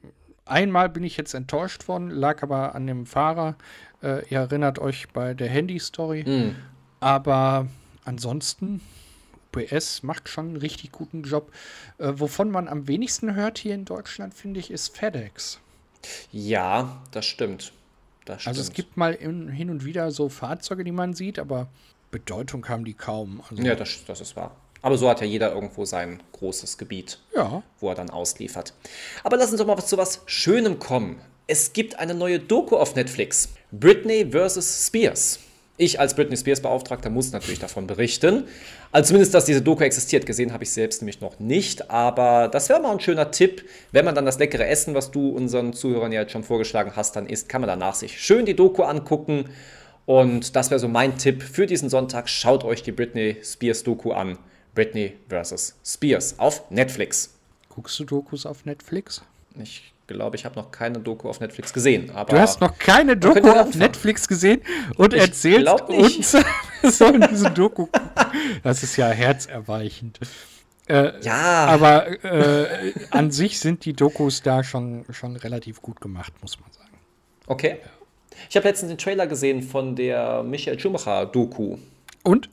einmal 0.47 0.88
bin 0.88 1.04
ich 1.04 1.18
jetzt 1.18 1.35
enttäuscht 1.35 1.88
worden, 1.88 2.09
lag 2.09 2.42
aber 2.42 2.75
an 2.75 2.87
dem 2.87 3.04
Fahrer. 3.04 3.56
Äh, 4.02 4.26
ihr 4.30 4.38
erinnert 4.38 4.78
euch 4.78 5.09
bei 5.11 5.35
der 5.35 5.49
Handy-Story. 5.49 6.25
Mm. 6.25 6.56
Aber 7.00 7.66
ansonsten 8.06 8.80
UPS 9.54 10.02
macht 10.02 10.30
schon 10.30 10.49
einen 10.49 10.56
richtig 10.56 10.90
guten 10.90 11.23
Job. 11.23 11.52
Äh, 11.99 12.12
wovon 12.14 12.50
man 12.50 12.66
am 12.66 12.88
wenigsten 12.88 13.35
hört 13.35 13.59
hier 13.59 13.75
in 13.75 13.85
Deutschland, 13.85 14.33
finde 14.33 14.61
ich, 14.61 14.71
ist 14.71 14.97
FedEx. 14.97 15.61
Ja, 16.33 17.03
das 17.11 17.26
stimmt. 17.26 17.73
das 18.25 18.43
stimmt. 18.43 18.57
Also 18.57 18.61
es 18.61 18.73
gibt 18.73 18.97
mal 18.97 19.15
in, 19.15 19.49
hin 19.49 19.71
und 19.71 19.85
wieder 19.85 20.11
so 20.11 20.29
Fahrzeuge, 20.29 20.85
die 20.85 20.93
man 20.93 21.15
sieht, 21.15 21.38
aber 21.38 21.69
Bedeutung 22.11 22.69
haben 22.69 22.85
die 22.85 22.95
kaum. 22.95 23.43
Also 23.50 23.62
ja, 23.62 23.75
das, 23.75 24.05
das 24.07 24.21
ist 24.21 24.37
wahr. 24.37 24.57
Aber 24.83 24.97
so 24.97 25.09
hat 25.09 25.21
ja 25.21 25.26
jeder 25.26 25.53
irgendwo 25.53 25.85
sein 25.85 26.23
großes 26.33 26.79
Gebiet, 26.79 27.19
ja. 27.35 27.62
wo 27.81 27.88
er 27.88 27.95
dann 27.95 28.11
ausliefert. 28.11 28.73
Aber 29.25 29.37
lass 29.37 29.50
uns 29.50 29.59
doch 29.59 29.67
mal 29.67 29.76
zu 29.85 29.97
was 29.97 30.23
Schönem 30.26 30.79
kommen. 30.79 31.21
Es 31.49 31.73
gibt 31.73 31.99
eine 31.99 32.15
neue 32.15 32.38
Doku 32.38 32.76
auf 32.76 32.95
Netflix. 32.95 33.49
Britney 33.73 34.31
vs. 34.31 34.87
Spears. 34.87 35.41
Ich 35.78 36.00
als 36.00 36.14
Britney 36.14 36.37
Spears 36.37 36.61
Beauftragter 36.61 37.11
muss 37.11 37.33
natürlich 37.33 37.59
davon 37.59 37.87
berichten. 37.87 38.45
Also 38.92 39.09
zumindest, 39.09 39.35
dass 39.35 39.45
diese 39.45 39.61
Doku 39.61 39.85
existiert. 39.85 40.25
Gesehen 40.25 40.54
habe 40.54 40.64
ich 40.64 40.71
selbst 40.71 41.02
nämlich 41.02 41.21
noch 41.21 41.38
nicht. 41.38 41.90
Aber 41.90 42.49
das 42.49 42.71
wäre 42.71 42.80
mal 42.80 42.92
ein 42.92 43.00
schöner 43.00 43.30
Tipp. 43.30 43.62
Wenn 43.92 44.06
man 44.06 44.14
dann 44.14 44.25
das 44.25 44.38
leckere 44.38 44.66
Essen, 44.66 44.95
was 44.95 45.11
du 45.11 45.28
unseren 45.28 45.75
Zuhörern 45.75 46.12
ja 46.12 46.23
jetzt 46.23 46.33
schon 46.33 46.45
vorgeschlagen 46.45 46.92
hast, 46.97 47.14
dann 47.16 47.26
isst, 47.26 47.50
kann 47.50 47.61
man 47.61 47.68
danach 47.68 47.95
sich 47.95 48.18
schön 48.18 48.47
die 48.47 48.56
Doku 48.56 48.85
angucken. 48.85 49.50
Und 50.06 50.56
das 50.56 50.71
wäre 50.71 50.78
so 50.78 50.88
mein 50.88 51.18
Tipp 51.18 51.42
für 51.42 51.66
diesen 51.66 51.90
Sonntag. 51.90 52.30
Schaut 52.30 52.64
euch 52.64 52.83
die 52.83 52.92
Britney 52.92 53.37
Spears 53.42 53.83
Doku 53.83 54.12
an. 54.12 54.38
Britney 54.75 55.14
vs. 55.28 55.75
Spears 55.85 56.38
auf 56.38 56.71
Netflix. 56.71 57.35
Guckst 57.68 57.99
du 57.99 58.04
Dokus 58.04 58.47
auf 58.47 58.64
Netflix? 58.64 59.23
Ich 59.62 59.92
glaube, 60.06 60.36
ich 60.36 60.44
habe 60.44 60.56
noch 60.56 60.70
keine 60.70 60.98
Doku 61.00 61.28
auf 61.28 61.40
Netflix 61.40 61.72
gesehen. 61.72 62.12
du 62.28 62.38
hast 62.38 62.60
noch 62.60 62.78
keine 62.78 63.16
Doku 63.16 63.48
auf 63.50 63.75
Netflix 63.75 64.28
gesehen 64.28 64.62
und 64.96 65.14
ich 65.14 65.20
erzählst 65.20 65.80
uns, 65.82 66.34
wir 66.82 66.90
sollen 66.90 67.26
diese 67.30 67.50
Doku 67.50 67.86
gucken. 67.86 68.10
Das 68.62 68.82
ist 68.82 68.96
ja 68.96 69.08
herzerweichend. 69.08 70.20
Äh, 70.88 71.20
ja. 71.20 71.66
Aber 71.66 72.25
äh, 72.25 72.92
an 73.10 73.30
sich 73.30 73.58
sind 73.58 73.84
die 73.84 73.92
Dokus 73.92 74.42
da 74.42 74.62
schon, 74.62 75.04
schon 75.10 75.36
relativ 75.36 75.82
gut 75.82 76.00
gemacht, 76.00 76.32
muss 76.42 76.60
man 76.60 76.70
sagen. 76.72 76.98
Okay. 77.46 77.78
Ich 78.48 78.56
habe 78.56 78.68
letztens 78.68 78.90
den 78.90 78.98
Trailer 78.98 79.26
gesehen 79.26 79.62
von 79.62 79.96
der 79.96 80.42
Michael 80.42 80.78
Schumacher-Doku. 80.78 81.78
Und? 82.22 82.50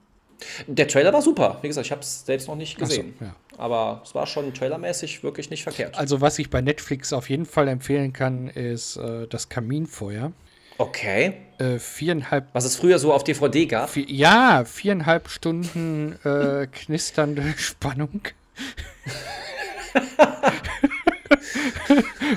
Der 0.68 0.88
Trailer 0.88 1.14
war 1.14 1.22
super. 1.22 1.60
Wie 1.62 1.68
gesagt, 1.68 1.86
ich 1.86 1.92
habe 1.92 2.02
es 2.02 2.26
selbst 2.26 2.48
noch 2.48 2.56
nicht 2.56 2.78
gesehen. 2.78 3.14
So, 3.20 3.26
ja. 3.26 3.36
Aber 3.58 4.02
es 4.04 4.16
war 4.16 4.26
schon 4.28 4.54
trailermäßig 4.54 5.24
wirklich 5.24 5.50
nicht 5.50 5.64
verkehrt. 5.64 5.98
Also, 5.98 6.22
was 6.22 6.40
ich 6.40 6.50
bei 6.50 6.62
Netflix 6.62 7.14
auf 7.14 7.30
jeden 7.30 7.46
Fall 7.46 7.68
empfehlen 7.68 8.14
kann, 8.14 8.48
ist 8.48 8.98
äh, 8.98 9.28
das 9.28 9.50
Kaminfeuer. 9.50 10.32
Okay. 10.78 11.34
Äh, 11.60 11.78
viereinhalb. 11.78 12.48
Was 12.54 12.66
es 12.66 12.76
früher 12.76 13.00
so 13.00 13.14
auf 13.14 13.24
DVD 13.24 13.66
gab? 13.66 13.90
Vier, 13.90 14.10
ja, 14.10 14.66
viereinhalb 14.66 15.30
Stunden 15.30 16.20
äh, 16.24 16.68
knisternde 16.72 17.54
Spannung. 17.58 18.22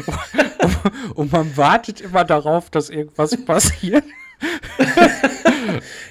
und, 0.07 1.15
und 1.15 1.33
man 1.33 1.57
wartet 1.57 2.01
immer 2.01 2.25
darauf, 2.25 2.71
dass 2.71 2.91
irgendwas 2.91 3.37
passiert. 3.45 4.05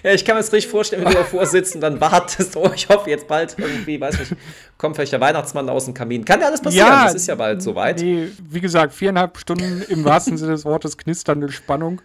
Ja, 0.04 0.12
ich 0.14 0.26
kann 0.26 0.36
mir 0.36 0.42
das 0.42 0.52
richtig 0.52 0.72
vorstellen, 0.72 1.04
wenn 1.06 1.12
du 1.12 1.18
davor 1.18 1.46
sitzt 1.46 1.76
und 1.76 1.82
dann 1.82 2.00
wartest, 2.02 2.56
oh, 2.56 2.72
ich 2.74 2.90
hoffe 2.90 3.10
jetzt 3.10 3.28
bald 3.28 3.56
irgendwie, 3.58 4.00
weiß 4.00 4.20
nicht, 4.20 4.34
kommt 4.78 4.96
vielleicht 4.96 5.14
der 5.14 5.22
Weihnachtsmann 5.22 5.70
aus 5.70 5.86
dem 5.86 5.94
Kamin. 5.94 6.26
Kann 6.26 6.42
ja 6.42 6.48
alles 6.48 6.62
passieren, 6.62 6.88
Ja, 6.88 7.04
das 7.06 7.16
ist 7.16 7.28
ja 7.28 7.36
bald 7.36 7.62
soweit. 7.62 8.00
Nee, 8.00 8.30
wie 8.50 8.62
gesagt, 8.62 8.94
viereinhalb 8.94 9.38
Stunden 9.38 9.84
im 9.90 10.04
wahrsten 10.06 10.38
Sinne 10.38 10.52
des 10.54 10.66
Wortes 10.66 10.98
knisternde 10.98 11.52
Spannung. 11.52 12.02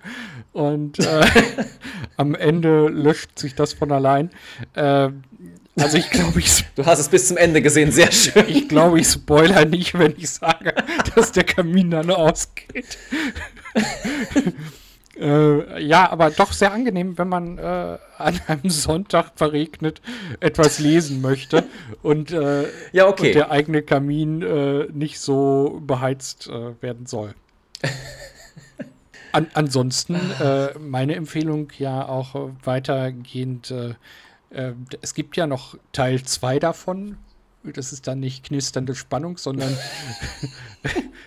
Und 0.53 0.99
äh, 0.99 1.27
am 2.17 2.35
Ende 2.35 2.89
löscht 2.89 3.39
sich 3.39 3.55
das 3.55 3.73
von 3.73 3.93
allein. 3.93 4.31
Äh, 4.75 5.09
also 5.79 5.97
ich 5.97 6.11
glaube, 6.11 6.39
ich, 6.41 6.65
Du 6.75 6.85
hast 6.85 6.99
es 6.99 7.09
bis 7.09 7.29
zum 7.29 7.37
Ende 7.37 7.63
gesehen, 7.63 7.93
sehr 7.93 8.11
schön. 8.13 8.45
ich 8.49 8.69
glaube, 8.69 9.01
ich 9.01 9.09
spoiler 9.09 9.65
nicht, 9.65 9.99
wenn 9.99 10.15
ich 10.19 10.29
sage, 10.29 10.75
dass 11.15 11.33
der 11.33 11.45
Kamin 11.45 11.91
dann 11.91 12.11
ausgeht. 12.11 12.99
äh, 15.21 15.83
ja, 15.83 16.11
aber 16.11 16.31
doch 16.31 16.53
sehr 16.53 16.73
angenehm, 16.73 17.19
wenn 17.19 17.29
man 17.29 17.59
äh, 17.59 17.99
an 18.17 18.41
einem 18.47 18.71
Sonntag 18.71 19.33
verregnet 19.37 20.01
etwas 20.41 20.79
lesen 20.79 21.21
möchte 21.21 21.65
und, 22.03 22.33
äh, 22.33 22.69
Ja, 22.93 23.07
okay. 23.07 23.29
und 23.29 23.35
der 23.35 23.51
eigene 23.51 23.83
Kamin 23.83 24.43
äh, 24.43 24.87
nicht 24.93 25.21
so 25.21 25.83
beheizt 25.85 26.49
äh, 26.49 26.83
werden 26.83 27.05
soll. 27.07 27.35
An, 29.33 29.47
ansonsten 29.53 30.17
äh, 30.41 30.79
meine 30.79 31.15
Empfehlung 31.17 31.69
ja 31.79 32.09
auch 32.09 32.51
weitergehend. 32.65 33.73
Es 35.01 35.15
gibt 35.15 35.37
ja 35.37 35.47
noch 35.47 35.79
Teil 35.93 36.25
2 36.25 36.59
davon. 36.59 37.17
Das 37.63 37.93
ist 37.93 38.09
dann 38.09 38.19
nicht 38.19 38.43
knisternde 38.43 38.97
Spannung, 38.97 39.37
sondern 39.37 39.77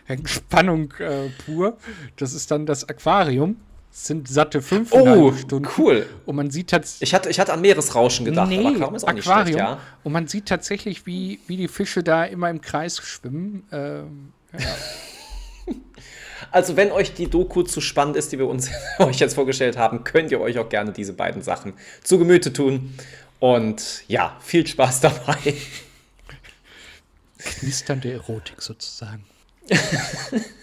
Spannung 0.26 0.92
äh, 1.00 1.30
pur. 1.46 1.78
Das 2.18 2.34
ist 2.34 2.52
dann 2.52 2.66
das 2.66 2.90
Aquarium. 2.90 3.56
Es 3.96 4.08
sind 4.08 4.28
satte 4.28 4.64
fünfeinhalb 4.64 5.20
Oh, 5.20 5.34
Stunden. 5.34 5.70
cool. 5.78 6.08
Und 6.26 6.36
man 6.36 6.50
sieht 6.50 6.72
tatsächlich. 6.72 7.10
Ich 7.10 7.14
hatte, 7.14 7.30
ich 7.30 7.40
hatte 7.40 7.54
an 7.54 7.62
Meeresrauschen 7.62 8.26
gedacht, 8.26 8.50
Nee, 8.50 8.58
aber 8.58 8.70
Aquarium 8.70 8.96
ist 8.96 9.04
auch 9.04 9.14
nicht 9.14 9.28
Aquarium. 9.28 9.54
schlecht, 9.60 9.60
ja. 9.60 9.80
Und 10.04 10.12
man 10.14 10.28
sieht 10.28 10.48
tatsächlich, 10.48 11.06
wie, 11.06 11.40
wie 11.46 11.58
die 11.58 11.68
Fische 11.68 12.02
da 12.02 12.24
immer 12.26 12.50
im 12.50 12.60
Kreis 12.62 12.98
schwimmen. 12.98 13.64
Ähm, 13.72 14.34
Also, 16.52 16.76
wenn 16.76 16.92
euch 16.92 17.14
die 17.16 17.28
Doku 17.30 17.64
zu 17.64 17.82
spannend 17.82 18.16
ist, 18.16 18.32
die 18.32 18.38
wir 18.38 18.48
uns 18.48 18.70
euch 19.00 19.18
jetzt 19.20 19.34
vorgestellt 19.34 19.78
haben, 19.78 20.04
könnt 20.04 20.30
ihr 20.30 20.40
euch 20.42 20.60
auch 20.60 20.70
gerne 20.70 20.92
diese 20.92 21.14
beiden 21.14 21.42
Sachen 21.42 21.74
zu 22.04 22.20
Gemüte 22.20 22.52
tun. 22.54 22.94
Und 23.40 24.04
ja, 24.08 24.38
viel 24.42 24.68
Spaß 24.68 25.00
dabei. 25.02 25.56
knisternde 27.40 28.12
Erotik 28.14 28.62
sozusagen. 28.62 29.24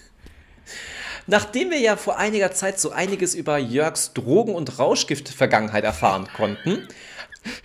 Nachdem 1.30 1.70
wir 1.70 1.78
ja 1.78 1.96
vor 1.96 2.18
einiger 2.18 2.50
Zeit 2.50 2.80
so 2.80 2.90
einiges 2.90 3.36
über 3.36 3.56
Jörgs 3.56 4.14
Drogen- 4.14 4.56
und 4.56 4.80
Rauschgift-Vergangenheit 4.80 5.84
erfahren 5.84 6.26
konnten, 6.36 6.88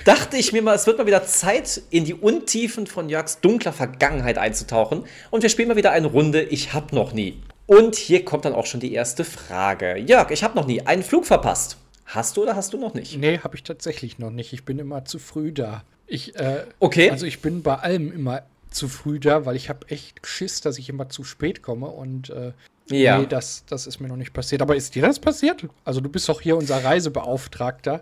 dachte 0.04 0.38
ich 0.38 0.54
mir 0.54 0.62
mal, 0.62 0.76
es 0.76 0.86
wird 0.86 1.00
mal 1.00 1.08
wieder 1.08 1.26
Zeit, 1.26 1.82
in 1.90 2.06
die 2.06 2.14
Untiefen 2.14 2.86
von 2.86 3.10
Jörgs 3.10 3.40
dunkler 3.42 3.74
Vergangenheit 3.74 4.38
einzutauchen. 4.38 5.06
Und 5.32 5.42
wir 5.42 5.50
spielen 5.50 5.68
mal 5.68 5.78
wieder 5.78 5.92
eine 5.92 6.06
Runde 6.06 6.44
Ich 6.44 6.74
hab 6.74 6.94
noch 6.94 7.12
nie. 7.14 7.42
Und 7.66 7.96
hier 7.96 8.24
kommt 8.24 8.46
dann 8.46 8.54
auch 8.54 8.68
schon 8.68 8.82
die 8.82 8.94
erste 8.94 9.24
Frage. 9.24 9.98
Jörg, 9.98 10.30
ich 10.30 10.44
hab 10.44 10.54
noch 10.54 10.68
nie 10.68 10.82
einen 10.82 11.02
Flug 11.02 11.26
verpasst. 11.26 11.78
Hast 12.06 12.38
du 12.38 12.44
oder 12.44 12.56
hast 12.56 12.72
du 12.72 12.78
noch 12.78 12.94
nicht? 12.94 13.18
Nee, 13.18 13.40
habe 13.40 13.56
ich 13.56 13.64
tatsächlich 13.64 14.20
noch 14.20 14.30
nicht. 14.30 14.54
Ich 14.54 14.64
bin 14.64 14.78
immer 14.78 15.06
zu 15.06 15.18
früh 15.18 15.52
da. 15.52 15.84
Ich, 16.06 16.36
äh, 16.36 16.66
Okay. 16.80 17.10
Also 17.10 17.26
ich 17.26 17.40
bin 17.40 17.64
bei 17.64 17.78
allem 17.78 18.12
immer 18.12 18.44
zu 18.70 18.88
früh 18.88 19.20
da, 19.20 19.48
weil 19.48 19.56
ich 19.56 19.70
habe 19.70 19.88
echt 19.90 20.28
Schiss, 20.28 20.62
dass 20.62 20.78
ich 20.78 20.88
immer 20.88 21.10
zu 21.10 21.24
spät 21.24 21.64
komme 21.64 21.88
und 21.88 22.30
äh, 22.30 22.52
Ja. 22.90 23.18
nee, 23.18 23.26
das, 23.26 23.64
das 23.68 23.88
ist 23.88 24.00
mir 24.00 24.08
noch 24.08 24.16
nicht 24.16 24.34
passiert. 24.34 24.62
Aber 24.62 24.76
ist 24.76 24.94
dir 24.94 25.02
das 25.02 25.20
passiert? 25.20 25.66
Also 25.84 26.02
du 26.02 26.10
bist 26.10 26.30
doch 26.30 26.42
hier 26.42 26.56
unser 26.56 26.84
Reisebeauftragter. 26.84 28.02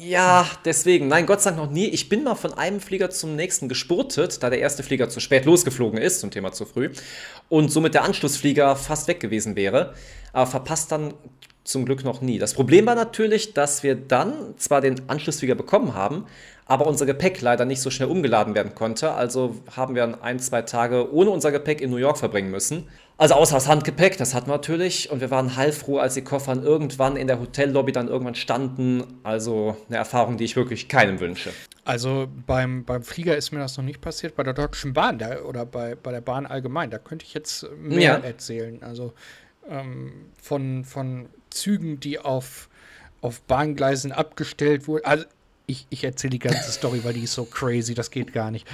Ja, 0.00 0.46
deswegen. 0.64 1.08
Nein, 1.08 1.26
Gott 1.26 1.40
sei 1.40 1.50
Dank 1.50 1.62
noch 1.62 1.70
nie. 1.70 1.86
Ich 1.86 2.08
bin 2.08 2.24
mal 2.24 2.34
von 2.34 2.54
einem 2.54 2.80
Flieger 2.80 3.10
zum 3.10 3.36
nächsten 3.36 3.68
gespurtet, 3.68 4.42
da 4.42 4.50
der 4.50 4.60
erste 4.60 4.82
Flieger 4.82 5.08
zu 5.08 5.20
spät 5.20 5.44
losgeflogen 5.44 5.98
ist, 5.98 6.20
zum 6.20 6.30
Thema 6.30 6.52
zu 6.52 6.64
früh, 6.64 6.90
und 7.48 7.70
somit 7.70 7.94
der 7.94 8.04
Anschlussflieger 8.04 8.76
fast 8.76 9.08
weg 9.08 9.20
gewesen 9.20 9.56
wäre. 9.56 9.94
Aber 10.32 10.46
verpasst 10.46 10.92
dann 10.92 11.14
zum 11.70 11.84
Glück 11.84 12.04
noch 12.04 12.20
nie. 12.20 12.38
Das 12.38 12.54
Problem 12.54 12.86
war 12.86 12.94
natürlich, 12.94 13.54
dass 13.54 13.82
wir 13.82 13.94
dann 13.94 14.54
zwar 14.56 14.80
den 14.80 15.08
Anschlussflieger 15.08 15.54
bekommen 15.54 15.94
haben, 15.94 16.26
aber 16.66 16.86
unser 16.86 17.06
Gepäck 17.06 17.40
leider 17.40 17.64
nicht 17.64 17.80
so 17.80 17.90
schnell 17.90 18.08
umgeladen 18.08 18.54
werden 18.54 18.74
konnte. 18.74 19.12
Also 19.12 19.56
haben 19.76 19.94
wir 19.94 20.02
dann 20.02 20.20
ein, 20.22 20.38
zwei 20.38 20.62
Tage 20.62 21.12
ohne 21.12 21.30
unser 21.30 21.50
Gepäck 21.50 21.80
in 21.80 21.90
New 21.90 21.96
York 21.96 22.18
verbringen 22.18 22.50
müssen. 22.50 22.86
Also 23.18 23.34
außer 23.34 23.54
das 23.56 23.68
Handgepäck, 23.68 24.16
das 24.16 24.34
hatten 24.34 24.46
wir 24.48 24.54
natürlich. 24.54 25.10
Und 25.10 25.20
wir 25.20 25.30
waren 25.30 25.56
heilfroh, 25.56 25.98
als 25.98 26.14
die 26.14 26.22
Koffer 26.22 26.54
irgendwann 26.62 27.16
in 27.16 27.26
der 27.26 27.38
Hotellobby 27.40 27.92
dann 27.92 28.08
irgendwann 28.08 28.34
standen. 28.36 29.02
Also 29.24 29.76
eine 29.88 29.98
Erfahrung, 29.98 30.36
die 30.38 30.44
ich 30.44 30.56
wirklich 30.56 30.88
keinem 30.88 31.20
wünsche. 31.20 31.50
Also 31.84 32.28
beim, 32.46 32.84
beim 32.84 33.02
Flieger 33.02 33.36
ist 33.36 33.50
mir 33.52 33.58
das 33.58 33.76
noch 33.76 33.84
nicht 33.84 34.00
passiert, 34.00 34.36
bei 34.36 34.42
der 34.42 34.54
Deutschen 34.54 34.92
Bahn 34.94 35.18
da, 35.18 35.40
oder 35.42 35.66
bei, 35.66 35.96
bei 35.96 36.12
der 36.12 36.20
Bahn 36.22 36.46
allgemein. 36.46 36.90
Da 36.90 36.98
könnte 36.98 37.26
ich 37.26 37.34
jetzt 37.34 37.66
mehr 37.76 38.00
Ja. 38.00 38.16
erzählen. 38.18 38.82
Also 38.82 39.12
ähm, 39.68 40.12
von, 40.40 40.84
von 40.84 41.28
Zügen, 41.50 42.00
die 42.00 42.18
auf, 42.18 42.68
auf 43.20 43.40
Bahngleisen 43.42 44.12
abgestellt 44.12 44.88
wurden. 44.88 45.04
Also 45.04 45.24
ich, 45.66 45.86
ich 45.90 46.02
erzähle 46.02 46.30
die 46.32 46.38
ganze 46.40 46.72
Story, 46.72 47.04
weil 47.04 47.12
die 47.12 47.22
ist 47.22 47.34
so 47.34 47.44
crazy, 47.44 47.94
das 47.94 48.10
geht 48.10 48.32
gar 48.32 48.50
nicht. 48.50 48.66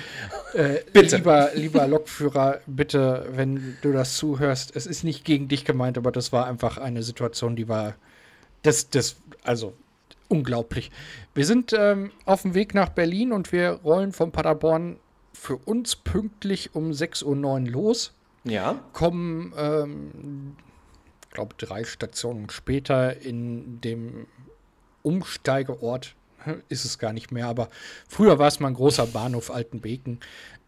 Äh, 0.54 0.78
Bitte. 0.92 1.16
Lieber, 1.16 1.50
lieber 1.54 1.86
Lokführer, 1.86 2.60
bitte, 2.66 3.26
wenn 3.32 3.76
du 3.82 3.92
das 3.92 4.16
zuhörst, 4.16 4.74
es 4.74 4.86
ist 4.86 5.04
nicht 5.04 5.24
gegen 5.24 5.48
dich 5.48 5.64
gemeint, 5.66 5.98
aber 5.98 6.10
das 6.10 6.32
war 6.32 6.46
einfach 6.46 6.78
eine 6.78 7.02
Situation, 7.02 7.54
die 7.56 7.68
war. 7.68 7.94
Das, 8.62 8.88
das, 8.88 9.16
also 9.44 9.74
unglaublich. 10.28 10.90
Wir 11.34 11.44
sind 11.44 11.72
ähm, 11.78 12.10
auf 12.24 12.42
dem 12.42 12.54
Weg 12.54 12.74
nach 12.74 12.88
Berlin 12.88 13.32
und 13.32 13.52
wir 13.52 13.72
rollen 13.84 14.12
von 14.12 14.32
Paderborn 14.32 14.96
für 15.34 15.56
uns 15.56 15.94
pünktlich 15.96 16.74
um 16.74 16.90
6.09 16.92 17.24
Uhr 17.44 17.60
los, 17.70 18.12
Ja. 18.44 18.80
kommen, 18.94 19.52
ähm, 19.58 20.56
glaube 21.36 21.54
drei 21.58 21.84
Stationen 21.84 22.50
später 22.50 23.20
in 23.20 23.80
dem 23.80 24.26
Umsteigeort, 25.02 26.16
ist 26.68 26.84
es 26.84 26.98
gar 26.98 27.12
nicht 27.12 27.30
mehr, 27.30 27.46
aber 27.46 27.68
früher 28.08 28.38
war 28.38 28.48
es 28.48 28.60
mal 28.60 28.68
ein 28.68 28.74
großer 28.74 29.06
Bahnhof 29.06 29.50
Altenbeken, 29.50 30.20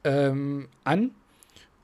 ähm, 0.05 0.69
an. 0.85 1.11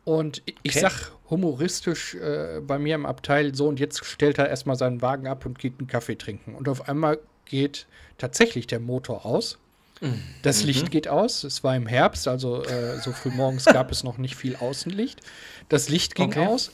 Und 0.04 0.42
ich 0.62 0.72
Okay. 0.72 0.80
sag 0.80 1.12
humoristisch 1.30 2.14
äh, 2.14 2.60
bei 2.60 2.78
mir 2.78 2.94
im 2.94 3.06
Abteil 3.06 3.54
so, 3.54 3.68
und 3.68 3.80
jetzt 3.80 4.04
stellt 4.04 4.38
er 4.38 4.48
erstmal 4.48 4.76
seinen 4.76 5.00
Wagen 5.00 5.26
ab 5.26 5.46
und 5.46 5.58
geht 5.58 5.78
einen 5.78 5.86
Kaffee 5.88 6.16
trinken. 6.16 6.54
Und 6.54 6.68
auf 6.68 6.88
einmal 6.88 7.18
geht 7.46 7.86
tatsächlich 8.18 8.66
der 8.66 8.80
Motor 8.80 9.24
aus. 9.24 9.58
Das 10.42 10.62
Licht 10.62 10.90
geht 10.90 11.08
aus. 11.08 11.44
Es 11.44 11.64
war 11.64 11.74
im 11.74 11.86
Herbst, 11.86 12.28
also 12.28 12.62
äh, 12.62 12.98
so 13.00 13.12
früh 13.12 13.30
morgens 13.30 13.70
gab 13.70 13.90
es 13.90 14.04
noch 14.04 14.18
nicht 14.18 14.36
viel 14.36 14.56
Außenlicht. 14.56 15.22
Das 15.70 15.88
Licht 15.88 16.14
ging 16.14 16.30
Okay. 16.30 16.46
aus 16.46 16.70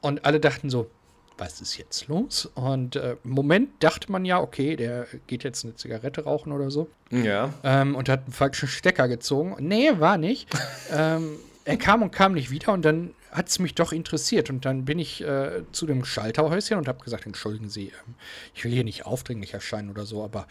und 0.00 0.24
alle 0.24 0.40
dachten 0.40 0.70
so, 0.70 0.90
was 1.38 1.60
ist 1.60 1.76
jetzt 1.78 2.08
los? 2.08 2.46
Und 2.54 2.96
äh, 2.96 3.16
im 3.24 3.30
Moment 3.30 3.70
dachte 3.80 4.10
man 4.12 4.24
ja, 4.24 4.40
okay, 4.40 4.76
der 4.76 5.06
geht 5.26 5.44
jetzt 5.44 5.64
eine 5.64 5.74
Zigarette 5.74 6.24
rauchen 6.24 6.52
oder 6.52 6.70
so 6.70 6.88
Ja. 7.10 7.52
ähm, 7.64 7.94
und 7.96 8.08
hat 8.08 8.24
einen 8.24 8.32
falschen 8.32 8.68
Stecker 8.68 9.08
gezogen. 9.08 9.56
Nee, 9.60 9.90
war 9.98 10.16
nicht. 10.18 10.48
ähm, 10.92 11.36
er 11.64 11.76
kam 11.76 12.02
und 12.02 12.12
kam 12.12 12.34
nicht 12.34 12.50
wieder 12.50 12.72
und 12.72 12.84
dann 12.84 13.10
hat 13.30 13.48
es 13.48 13.58
mich 13.58 13.74
doch 13.74 13.92
interessiert. 13.92 14.48
Und 14.50 14.64
dann 14.64 14.84
bin 14.84 14.98
ich 14.98 15.22
äh, 15.24 15.62
zu 15.72 15.86
dem 15.86 16.04
Schalterhäuschen 16.04 16.78
und 16.78 16.86
habe 16.86 17.02
gesagt, 17.02 17.26
entschuldigen 17.26 17.68
Sie, 17.68 17.86
ähm, 17.86 18.14
ich 18.54 18.64
will 18.64 18.72
hier 18.72 18.84
nicht 18.84 19.06
aufdringlich 19.06 19.54
erscheinen 19.54 19.90
oder 19.90 20.06
so, 20.06 20.22
aber 20.22 20.46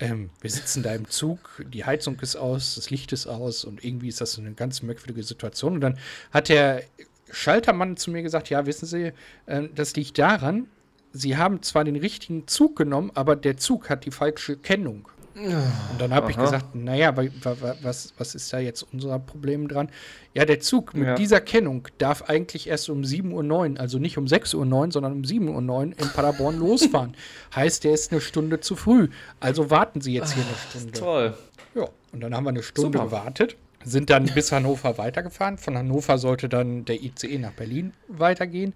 ähm, 0.00 0.30
wir 0.40 0.50
sitzen 0.50 0.84
da 0.84 0.94
im 0.94 1.08
Zug, 1.10 1.64
die 1.66 1.84
Heizung 1.84 2.20
ist 2.20 2.36
aus, 2.36 2.76
das 2.76 2.90
Licht 2.90 3.12
ist 3.12 3.26
aus 3.26 3.64
und 3.64 3.82
irgendwie 3.82 4.06
ist 4.06 4.20
das 4.20 4.38
eine 4.38 4.52
ganz 4.52 4.82
merkwürdige 4.82 5.24
Situation. 5.24 5.74
Und 5.74 5.80
dann 5.80 5.98
hat 6.30 6.48
der 6.48 6.84
Schaltermann 7.32 7.96
zu 7.96 8.10
mir 8.10 8.22
gesagt, 8.22 8.50
ja, 8.50 8.66
wissen 8.66 8.86
Sie, 8.86 9.12
äh, 9.46 9.68
das 9.74 9.94
liegt 9.96 10.18
daran, 10.18 10.66
Sie 11.12 11.36
haben 11.36 11.62
zwar 11.62 11.84
den 11.84 11.96
richtigen 11.96 12.46
Zug 12.46 12.76
genommen, 12.76 13.10
aber 13.14 13.34
der 13.36 13.56
Zug 13.56 13.88
hat 13.90 14.04
die 14.04 14.10
falsche 14.10 14.56
Kennung. 14.56 15.08
Und 15.34 16.00
dann 16.00 16.12
habe 16.12 16.32
ich 16.32 16.36
gesagt, 16.36 16.74
naja, 16.74 17.16
wa- 17.16 17.22
wa- 17.42 17.56
wa- 17.60 17.76
was, 17.82 18.12
was 18.18 18.34
ist 18.34 18.52
da 18.52 18.58
jetzt 18.58 18.84
unser 18.92 19.20
Problem 19.20 19.68
dran? 19.68 19.88
Ja, 20.34 20.44
der 20.44 20.58
Zug 20.58 20.94
mit 20.94 21.06
Ja. 21.06 21.14
dieser 21.14 21.40
Kennung 21.40 21.86
darf 21.98 22.22
eigentlich 22.22 22.66
erst 22.68 22.90
um 22.90 23.02
7.09 23.04 23.74
Uhr, 23.74 23.80
also 23.80 24.00
nicht 24.00 24.18
um 24.18 24.24
6.09 24.26 24.56
Uhr, 24.86 24.92
sondern 24.92 25.12
um 25.12 25.22
7.09 25.22 25.68
Uhr 25.70 25.82
in 25.84 25.94
Paderborn 26.12 26.58
losfahren. 26.58 27.14
heißt, 27.54 27.84
der 27.84 27.92
ist 27.92 28.10
eine 28.10 28.20
Stunde 28.20 28.58
zu 28.58 28.74
früh. 28.74 29.08
Also 29.38 29.70
warten 29.70 30.00
Sie 30.00 30.12
jetzt 30.12 30.32
hier 30.34 30.42
eine 30.42 30.56
Stunde. 30.82 30.98
Toll. 30.98 31.34
Ja, 31.76 31.88
und 32.12 32.20
dann 32.20 32.34
haben 32.34 32.42
wir 32.44 32.50
eine 32.50 32.64
Stunde 32.64 32.98
Super. 32.98 33.04
gewartet, 33.10 33.56
sind 33.88 34.10
dann 34.10 34.26
bis 34.26 34.52
Hannover 34.52 34.98
weitergefahren. 34.98 35.58
Von 35.58 35.76
Hannover 35.76 36.18
sollte 36.18 36.48
dann 36.48 36.84
der 36.84 37.02
ICE 37.02 37.38
nach 37.38 37.52
Berlin 37.52 37.92
weitergehen, 38.08 38.72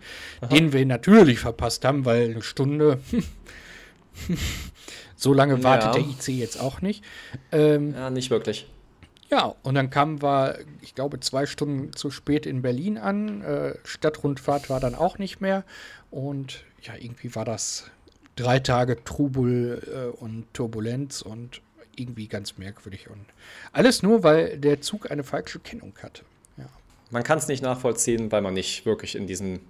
den 0.50 0.72
wir 0.72 0.84
natürlich 0.86 1.38
verpasst 1.38 1.84
haben, 1.84 2.04
weil 2.04 2.30
eine 2.32 2.42
Stunde, 2.42 2.98
so 5.16 5.32
lange 5.32 5.62
wartet 5.62 5.94
Ja. 5.94 6.00
der 6.00 6.10
ICE 6.10 6.32
jetzt 6.32 6.60
auch 6.60 6.80
nicht. 6.82 7.04
Ähm, 7.50 7.94
Ja, 7.94 8.10
nicht 8.10 8.30
wirklich. 8.30 8.66
ja, 9.30 9.54
und 9.62 9.74
dann 9.74 9.90
kamen 9.90 10.22
wir, 10.22 10.58
ich 10.80 10.94
glaube, 10.94 11.20
zwei 11.20 11.46
Stunden 11.46 11.92
zu 11.94 12.10
spät 12.10 12.46
in 12.46 12.62
Berlin 12.62 12.98
an. 12.98 13.42
Äh, 13.42 13.74
Stadtrundfahrt 13.84 14.70
war 14.70 14.80
dann 14.80 14.94
auch 14.94 15.18
nicht 15.18 15.40
mehr. 15.40 15.64
Und 16.10 16.64
ja, 16.82 16.92
irgendwie 16.98 17.34
war 17.34 17.44
das 17.44 17.90
drei 18.36 18.58
Tage 18.58 19.02
Trubel 19.04 20.12
äh, 20.14 20.22
und 20.22 20.52
Turbulenz 20.52 21.22
und 21.22 21.60
irgendwie 21.96 22.28
ganz 22.28 22.58
merkwürdig. 22.58 23.08
Und 23.10 23.24
alles 23.72 24.02
nur, 24.02 24.22
weil 24.22 24.58
der 24.58 24.80
Zug 24.80 25.10
eine 25.10 25.24
falsche 25.24 25.58
Kennung 25.60 25.94
hatte. 26.02 26.22
Ja. 26.56 26.66
Man 27.10 27.22
kann 27.22 27.38
es 27.38 27.48
nicht 27.48 27.62
nachvollziehen, 27.62 28.32
weil 28.32 28.42
man 28.42 28.54
nicht 28.54 28.86
wirklich 28.86 29.14
in 29.14 29.26
diesem 29.26 29.60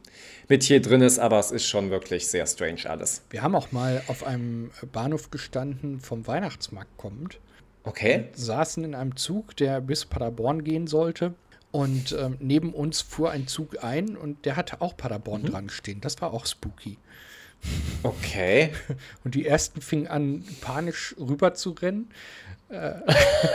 Metier 0.48 0.80
drin 0.80 1.00
ist, 1.00 1.18
aber 1.18 1.38
es 1.38 1.50
ist 1.50 1.66
schon 1.66 1.90
wirklich 1.90 2.26
sehr 2.26 2.46
strange 2.46 2.88
alles. 2.88 3.22
Wir 3.30 3.42
haben 3.42 3.54
auch 3.54 3.72
mal 3.72 4.02
auf 4.08 4.24
einem 4.24 4.70
Bahnhof 4.92 5.30
gestanden, 5.30 6.00
vom 6.00 6.26
Weihnachtsmarkt 6.26 6.96
kommend. 6.96 7.38
Okay. 7.84 8.28
saßen 8.34 8.84
in 8.84 8.94
einem 8.94 9.16
Zug, 9.16 9.56
der 9.56 9.80
bis 9.80 10.04
Paderborn 10.04 10.62
gehen 10.62 10.86
sollte. 10.86 11.34
Und 11.72 12.12
ähm, 12.12 12.36
neben 12.38 12.74
uns 12.74 13.00
fuhr 13.00 13.30
ein 13.30 13.48
Zug 13.48 13.82
ein 13.82 14.16
und 14.16 14.44
der 14.44 14.56
hatte 14.56 14.82
auch 14.82 14.96
Paderborn 14.96 15.44
dran 15.44 15.70
stehen. 15.70 16.02
Das 16.02 16.20
war 16.20 16.32
auch 16.34 16.44
spooky. 16.44 16.98
Okay. 18.02 18.72
Und 19.24 19.34
die 19.34 19.46
ersten 19.46 19.80
fingen 19.80 20.06
an, 20.08 20.44
panisch 20.60 21.14
rüber 21.18 21.54
zu 21.54 21.70
rennen. 21.70 22.10
Äh, 22.68 22.94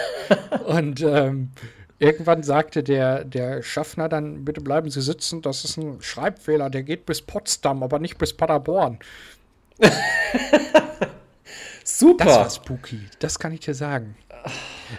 und 0.66 1.02
ähm, 1.02 1.52
irgendwann 2.00 2.44
sagte 2.44 2.84
der, 2.84 3.24
der 3.24 3.64
Schaffner 3.64 4.08
dann, 4.10 4.46
bitte 4.46 4.62
bleiben 4.62 4.92
Sie 4.92 5.02
sitzen, 5.02 5.42
das 5.42 5.66
ist 5.66 5.78
ein 5.78 6.02
Schreibfehler, 6.02 6.70
der 6.70 6.84
geht 6.84 7.08
bis 7.08 7.22
Potsdam, 7.22 7.82
aber 7.82 7.98
nicht 8.00 8.18
bis 8.20 8.34
Paderborn. 8.34 9.00
Super. 11.84 12.26
Das 12.26 12.36
war 12.36 12.50
spooky, 12.50 13.00
das 13.20 13.40
kann 13.40 13.54
ich 13.54 13.62
dir 13.62 13.74
sagen. 13.74 14.16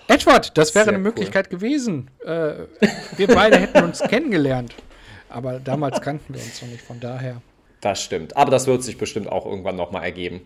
Edward, 0.08 0.58
das 0.58 0.74
wäre 0.74 0.84
Sehr 0.84 0.94
eine 0.94 0.98
cool. 0.98 1.04
Möglichkeit 1.04 1.48
gewesen. 1.48 2.10
Äh, 2.24 2.66
wir 3.16 3.28
beide 3.28 3.58
hätten 3.58 3.84
uns 3.84 4.00
kennengelernt. 4.00 4.74
Aber 5.28 5.60
damals 5.60 6.00
kannten 6.00 6.34
wir 6.34 6.42
uns 6.42 6.60
noch 6.62 6.68
nicht, 6.68 6.82
von 6.82 6.98
daher. 7.00 7.40
Das 7.80 8.02
stimmt. 8.02 8.36
Aber 8.36 8.50
das 8.50 8.66
wird 8.66 8.82
sich 8.82 8.98
bestimmt 8.98 9.30
auch 9.30 9.46
irgendwann 9.46 9.76
nochmal 9.76 10.02
ergeben. 10.02 10.40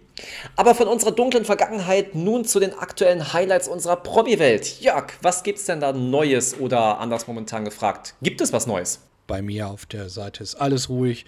Aber 0.56 0.74
von 0.74 0.86
unserer 0.88 1.12
dunklen 1.12 1.44
Vergangenheit 1.44 2.14
nun 2.14 2.44
zu 2.44 2.60
den 2.60 2.74
aktuellen 2.74 3.32
Highlights 3.32 3.68
unserer 3.68 3.96
Promi-Welt. 3.96 4.80
Jörg, 4.80 5.06
was 5.22 5.42
gibt's 5.42 5.64
denn 5.64 5.80
da 5.80 5.92
Neues 5.92 6.58
oder 6.60 6.98
anders 6.98 7.26
momentan 7.26 7.64
gefragt? 7.64 8.14
Gibt 8.22 8.40
es 8.42 8.52
was 8.52 8.66
Neues? 8.66 9.00
Bei 9.28 9.40
mir 9.40 9.68
auf 9.68 9.86
der 9.86 10.08
Seite 10.10 10.42
ist 10.42 10.56
alles 10.56 10.88
ruhig. 10.90 11.24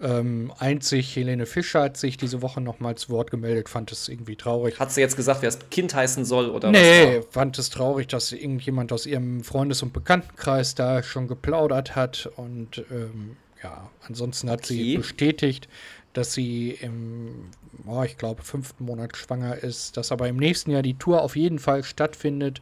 Ähm, 0.00 0.50
einzig 0.58 1.14
Helene 1.14 1.46
Fischer 1.46 1.82
hat 1.82 1.96
sich 1.98 2.16
diese 2.16 2.42
Woche 2.42 2.60
noch 2.60 2.80
mal 2.80 2.96
zu 2.96 3.10
Wort 3.10 3.30
gemeldet, 3.30 3.68
fand 3.68 3.92
es 3.92 4.08
irgendwie 4.08 4.34
traurig. 4.34 4.80
Hat 4.80 4.90
sie 4.90 5.02
jetzt 5.02 5.14
gesagt, 5.14 5.42
wer 5.42 5.50
das 5.50 5.58
Kind 5.70 5.94
heißen 5.94 6.24
soll 6.24 6.48
oder 6.48 6.70
Nee, 6.72 7.18
was? 7.18 7.26
fand 7.30 7.58
es 7.58 7.70
traurig, 7.70 8.08
dass 8.08 8.32
irgendjemand 8.32 8.92
aus 8.92 9.06
ihrem 9.06 9.44
Freundes- 9.44 9.82
und 9.82 9.92
Bekanntenkreis 9.92 10.74
da 10.74 11.02
schon 11.02 11.28
geplaudert 11.28 11.94
hat. 11.94 12.28
Und 12.36 12.78
ähm, 12.90 13.36
ja, 13.64 13.90
ansonsten 14.06 14.48
hat 14.50 14.64
sie 14.66 14.80
Okay. 14.92 14.96
bestätigt, 14.98 15.68
dass 16.12 16.32
sie 16.34 16.70
im, 16.80 17.50
oh, 17.86 18.02
ich 18.04 18.16
glaube, 18.18 18.42
fünften 18.42 18.84
Monat 18.84 19.16
schwanger 19.16 19.56
ist, 19.56 19.96
dass 19.96 20.12
aber 20.12 20.28
im 20.28 20.36
nächsten 20.36 20.70
Jahr 20.70 20.82
die 20.82 20.94
Tour 20.98 21.22
auf 21.22 21.34
jeden 21.34 21.58
Fall 21.58 21.82
stattfindet 21.82 22.60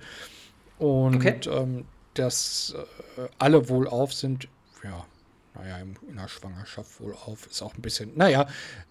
und 0.78 1.16
Okay. 1.16 1.40
ähm, 1.50 1.84
dass 2.14 2.74
äh, 3.18 3.28
alle 3.38 3.68
wohlauf 3.68 4.12
sind. 4.14 4.48
Ja, 4.84 5.04
naja, 5.54 5.78
im- 5.78 5.96
in 6.08 6.16
der 6.16 6.28
Schwangerschaft 6.28 7.00
wohlauf 7.00 7.46
ist 7.46 7.60
auch 7.62 7.74
ein 7.74 7.82
bisschen, 7.82 8.16
naja, 8.16 8.46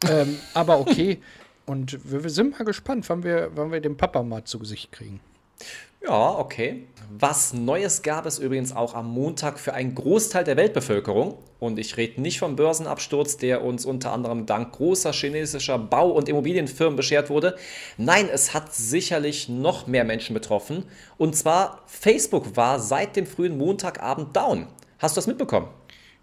ähm, 0.10 0.38
aber 0.54 0.80
okay. 0.80 1.20
Und 1.66 2.12
wir, 2.12 2.24
wir 2.24 2.30
sind 2.30 2.52
mal 2.60 2.66
gespannt, 2.66 3.08
wann 3.10 3.24
wir, 3.24 3.52
wann 3.56 3.72
wir 3.72 3.80
den 3.82 3.96
Papa 3.98 4.22
mal 4.22 4.44
zu 4.44 4.60
Gesicht 4.60 4.92
kriegen. 4.92 5.22
Ja, 6.04 6.40
okay. 6.40 6.88
Was 7.20 7.54
Neues 7.54 8.02
gab 8.02 8.26
es 8.26 8.40
übrigens 8.40 8.76
auch 8.76 8.96
am 8.96 9.12
Montag 9.14 9.60
für 9.60 9.74
einen 9.74 9.94
Großteil 9.94 10.44
der 10.44 10.58
Weltbevölkerung. 10.58 11.38
Und 11.60 11.78
ich 11.78 11.96
rede 11.96 12.20
nicht 12.20 12.40
vom 12.40 12.56
Börsenabsturz, 12.56 13.38
der 13.38 13.64
uns 13.64 13.86
unter 13.86 14.12
anderem 14.12 14.48
dank 14.48 14.72
großer 14.72 15.14
chinesischer 15.14 15.78
Bau- 15.78 16.10
und 16.10 16.28
Immobilienfirmen 16.28 16.96
beschert 16.96 17.30
wurde. 17.30 17.56
Nein, 17.98 18.30
es 18.34 18.56
hat 18.56 18.74
sicherlich 18.74 19.48
noch 19.48 19.86
mehr 19.86 20.04
Menschen 20.04 20.34
betroffen. 20.34 20.86
Und 21.18 21.36
zwar 21.36 21.84
Facebook 21.86 22.56
war 22.56 22.80
seit 22.80 23.16
dem 23.16 23.28
frühen 23.28 23.58
Montagabend 23.60 24.36
down. 24.36 24.66
Hast 24.98 25.16
du 25.16 25.20
das 25.20 25.28
mitbekommen? 25.28 25.68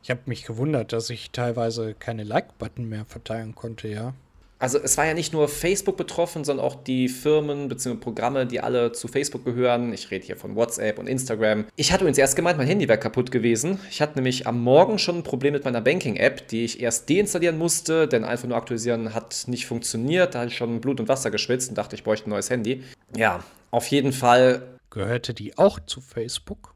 Ich 0.02 0.10
habe 0.10 0.22
mich 0.26 0.44
gewundert, 0.44 0.92
dass 0.92 1.08
ich 1.10 1.30
teilweise 1.30 1.94
keine 1.94 2.24
Like-Button 2.24 2.88
mehr 2.88 3.04
verteilen 3.04 3.54
konnte, 3.54 3.86
ja. 3.86 4.14
Also 4.58 4.78
es 4.78 4.96
war 4.98 5.06
ja 5.06 5.14
nicht 5.14 5.32
nur 5.32 5.48
Facebook 5.48 5.96
betroffen, 5.96 6.44
sondern 6.44 6.66
auch 6.66 6.74
die 6.74 7.08
Firmen 7.08 7.68
bzw. 7.68 7.94
Programme, 7.96 8.46
die 8.46 8.60
alle 8.60 8.92
zu 8.92 9.06
Facebook 9.06 9.44
gehören. 9.44 9.92
Ich 9.92 10.10
rede 10.10 10.26
hier 10.26 10.36
von 10.36 10.56
WhatsApp 10.56 10.98
und 10.98 11.06
Instagram. 11.06 11.66
Ich 11.76 11.92
hatte 11.92 12.02
übrigens 12.02 12.18
erst 12.18 12.34
gemeint, 12.34 12.58
mein 12.58 12.66
Handy 12.66 12.88
wäre 12.88 12.98
kaputt 12.98 13.30
gewesen. 13.30 13.78
Ich 13.90 14.02
hatte 14.02 14.16
nämlich 14.16 14.46
am 14.46 14.60
Morgen 14.62 14.98
schon 14.98 15.18
ein 15.18 15.22
Problem 15.22 15.52
mit 15.52 15.64
meiner 15.64 15.80
Banking-App, 15.80 16.48
die 16.48 16.64
ich 16.64 16.80
erst 16.80 17.08
deinstallieren 17.08 17.56
musste, 17.56 18.08
denn 18.08 18.24
einfach 18.24 18.48
nur 18.48 18.56
aktualisieren 18.56 19.14
hat 19.14 19.44
nicht 19.46 19.66
funktioniert. 19.66 20.34
Da 20.34 20.40
hatte 20.40 20.50
ich 20.50 20.56
schon 20.56 20.80
Blut 20.80 20.98
und 20.98 21.08
Wasser 21.08 21.30
geschwitzt 21.30 21.68
und 21.68 21.78
dachte, 21.78 21.94
ich 21.94 22.02
bräuchte 22.02 22.28
ein 22.28 22.30
neues 22.30 22.50
Handy. 22.50 22.82
Ja, 23.16 23.44
auf 23.70 23.86
jeden 23.86 24.12
Fall 24.12 24.62
Gehörte 24.90 25.34
die 25.34 25.58
auch 25.58 25.78
zu 25.80 26.00
Facebook? 26.00 26.74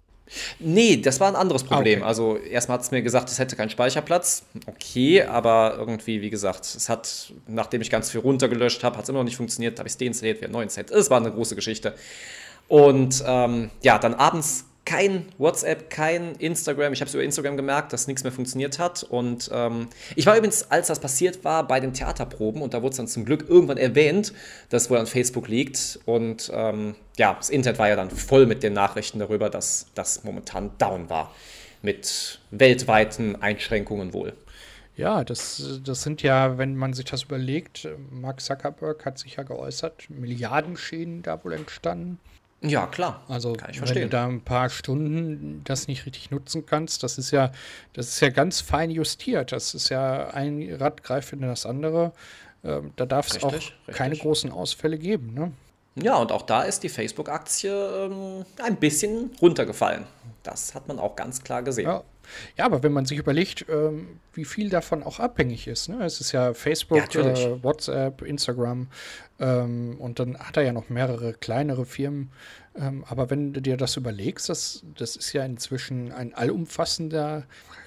Nee, 0.59 0.97
das 0.97 1.21
war 1.21 1.29
ein 1.29 1.37
anderes 1.37 1.65
Problem. 1.65 2.01
Ah, 2.01 2.03
okay. 2.03 2.09
Also 2.09 2.37
erstmal 2.37 2.79
hat 2.79 2.85
es 2.85 2.91
mir 2.91 3.03
gesagt, 3.03 3.29
es 3.29 3.39
hätte 3.39 3.57
keinen 3.57 3.71
Speicherplatz. 3.71 4.45
Okay, 4.67 5.23
aber 5.23 5.77
irgendwie, 5.79 6.23
wie 6.23 6.31
gesagt, 6.31 6.65
es 6.65 6.89
hat, 6.89 7.33
nachdem 7.47 7.83
ich 7.83 7.91
ganz 7.91 8.11
viel 8.11 8.21
runtergelöscht 8.21 8.83
habe, 8.85 8.97
hat 8.97 9.05
es 9.05 9.09
immer 9.09 9.19
noch 9.19 9.25
nicht 9.25 9.37
funktioniert, 9.37 9.79
habe 9.79 9.89
ich 9.89 9.93
es 9.93 9.99
deinstalliert, 9.99 10.41
wieder 10.41 10.51
neu 10.51 10.63
installiert. 10.63 10.93
Es 10.93 11.11
war 11.11 11.19
eine 11.19 11.31
große 11.31 11.55
Geschichte. 11.55 11.95
Und 12.69 13.23
ähm, 13.27 13.71
ja, 13.83 13.99
dann 13.99 14.15
abends 14.15 14.65
kein 14.85 15.27
WhatsApp, 15.39 15.91
kein 15.91 16.35
Instagram. 16.37 16.93
Ich 16.93 17.01
habe 17.01 17.09
es 17.09 17.15
über 17.15 17.23
Instagram 17.23 17.57
gemerkt, 17.57 17.93
dass 17.93 18.09
nichts 18.09 18.25
mehr 18.25 18.33
funktioniert 18.33 18.79
hat. 18.79 19.05
Und 19.05 19.51
ähm, 19.53 19.89
ich 20.17 20.27
war 20.27 20.37
übrigens, 20.37 20.71
als 20.71 20.89
das 20.89 20.99
passiert 20.99 21.45
war, 21.45 21.67
bei 21.67 21.79
den 21.79 21.93
Theaterproben 21.93 22.63
und 22.63 22.75
da 22.75 22.83
wurde 22.83 22.91
es 22.91 22.97
dann 22.97 23.09
zum 23.09 23.25
Glück 23.25 23.49
irgendwann 23.49 23.77
erwähnt, 23.77 24.33
dass 24.71 24.91
wohl 24.91 24.99
an 24.99 25.07
Facebook 25.07 25.49
liegt. 25.49 26.01
Und 26.05 26.51
ähm, 26.53 26.97
ja, 27.17 27.35
das 27.35 27.51
Internet 27.51 27.79
war 27.79 27.89
ja 27.89 27.97
dann 27.97 28.11
voll 28.11 28.47
mit 28.47 28.63
den 28.63 28.73
Nachrichten 28.73 29.19
darüber, 29.21 29.51
dass 29.51 29.87
das 29.95 30.25
momentan 30.25 30.73
down 30.79 31.09
war. 31.09 31.35
Mit 31.81 32.41
weltweiten 32.51 33.41
Einschränkungen 33.43 34.13
wohl. 34.13 34.35
Ja, 34.97 35.25
das, 35.25 35.81
das 35.85 36.03
sind 36.03 36.23
ja, 36.23 36.59
wenn 36.59 36.77
man 36.77 36.93
sich 36.93 37.07
das 37.07 37.25
überlegt, 37.25 37.89
Mark 38.11 38.41
Zuckerberg 38.41 39.07
hat 39.07 39.19
sich 39.19 39.37
ja 39.37 39.43
geäußert, 39.43 40.11
Milliardenschäden 40.11 41.23
da 41.23 41.43
wohl 41.43 41.55
entstanden. 41.55 42.19
Ja, 42.63 42.87
klar. 42.87 43.23
Also 43.29 43.57
wenn 43.57 43.95
du 43.95 44.09
da 44.09 44.27
ein 44.27 44.41
paar 44.41 44.71
Stunden 44.71 45.63
das 45.65 45.89
nicht 45.89 46.07
richtig 46.07 46.31
nutzen 46.31 46.65
kannst, 46.65 47.03
das 47.03 47.19
ist 47.19 47.33
ja, 47.33 47.51
das 47.93 48.09
ist 48.09 48.21
ja 48.21 48.29
ganz 48.29 48.61
fein 48.61 48.91
justiert. 48.91 49.53
Das 49.53 49.75
ist 49.75 49.89
ja 49.89 50.29
ein 50.29 50.75
Rad 50.79 51.03
greift 51.03 51.33
in 51.33 51.41
das 51.43 51.67
andere. 51.67 52.13
Ähm, 52.65 52.93
da 52.95 53.07
darf 53.07 53.29
es 53.29 53.43
auch 53.43 53.53
Richtig, 53.53 53.75
keine 53.89 54.17
großen 54.17 54.51
Ausfälle 54.53 54.97
geben. 54.97 55.35
Ne? 55.35 55.53
Ja, 55.97 56.17
und 56.17 56.31
auch 56.31 56.43
da 56.43 56.63
ist 56.63 56.85
die 56.85 56.89
Facebook-Aktie 56.89 57.73
ähm, 57.73 58.45
ein 58.63 58.77
bisschen 58.77 59.31
runtergefallen. 59.41 60.05
Das 60.45 60.75
hat 60.75 60.87
man 60.89 60.99
auch 60.99 61.17
ganz 61.17 61.43
klar 61.43 61.63
gesehen. 61.63 61.87
Ja. 61.87 62.05
Ja, 62.57 62.65
aber 62.65 62.83
wenn 62.83 62.93
man 62.93 63.07
sich 63.07 63.19
überlegt, 63.19 63.67
ähm, 63.69 64.21
wie 64.35 64.45
viel 64.45 64.71
davon 64.71 65.03
auch 65.03 65.21
abhängig 65.21 65.67
ist. 65.67 65.89
Ne? 65.89 66.05
Es 66.05 66.21
ist 66.21 66.33
ja 66.33 66.55
Facebook, 66.55 67.15
Ja, 67.15 67.21
äh, 67.21 67.63
WhatsApp, 67.63 68.23
Instagram 68.23 68.89
ähm, 69.41 69.97
und 69.99 70.19
dann 70.19 70.39
hat 70.39 70.57
er 70.57 70.63
ja 70.63 70.73
noch 70.73 70.89
mehrere 70.89 71.35
kleinere 71.35 71.85
Firmen. 71.85 72.31
Ähm, 72.79 73.05
aber 73.09 73.31
wenn 73.31 73.53
du 73.53 73.61
dir 73.61 73.77
das 73.77 73.97
überlegst, 73.97 74.49
das, 74.49 74.83
das 74.97 75.17
ist 75.17 75.33
ja 75.33 75.45
inzwischen 75.45 76.13
ein 76.13 76.35
allumfassender 76.35 77.45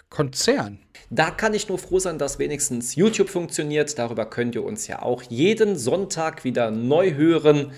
Konzern. 0.09 0.79
Da 1.09 1.31
kann 1.31 1.53
ich 1.53 1.67
nur 1.67 1.77
froh 1.77 1.99
sein, 1.99 2.17
dass 2.17 2.39
wenigstens 2.39 2.95
YouTube 2.95 3.29
funktioniert. 3.29 3.97
Darüber 3.97 4.25
könnt 4.25 4.55
ihr 4.55 4.63
uns 4.63 4.87
ja 4.87 5.01
auch 5.01 5.23
jeden 5.23 5.77
Sonntag 5.77 6.43
wieder 6.43 6.71
neu 6.71 7.13
hören. 7.15 7.71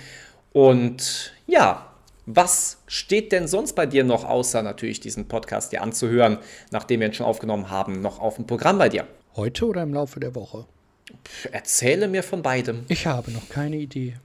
Und 0.51 1.33
ja, 1.45 1.86
was 2.27 2.79
steht 2.87 3.31
denn 3.31 3.47
sonst 3.47 3.73
bei 3.73 3.85
dir 3.85 4.03
noch, 4.03 4.25
außer 4.25 4.61
natürlich 4.61 4.99
diesen 4.99 5.29
Podcast 5.29 5.71
dir 5.71 5.81
anzuhören, 5.81 6.39
nachdem 6.71 6.99
wir 6.99 7.07
ihn 7.07 7.13
schon 7.13 7.25
aufgenommen 7.25 7.69
haben, 7.69 8.01
noch 8.01 8.19
auf 8.19 8.35
dem 8.35 8.45
Programm 8.45 8.77
bei 8.77 8.89
dir? 8.89 9.07
Heute 9.37 9.65
oder 9.65 9.83
im 9.83 9.93
Laufe 9.93 10.19
der 10.19 10.35
Woche? 10.35 10.65
Erzähle 11.53 12.09
mir 12.09 12.23
von 12.23 12.41
beidem. 12.41 12.83
Ich 12.89 13.07
habe 13.07 13.31
noch 13.31 13.47
keine 13.47 13.77
Idee. 13.77 14.15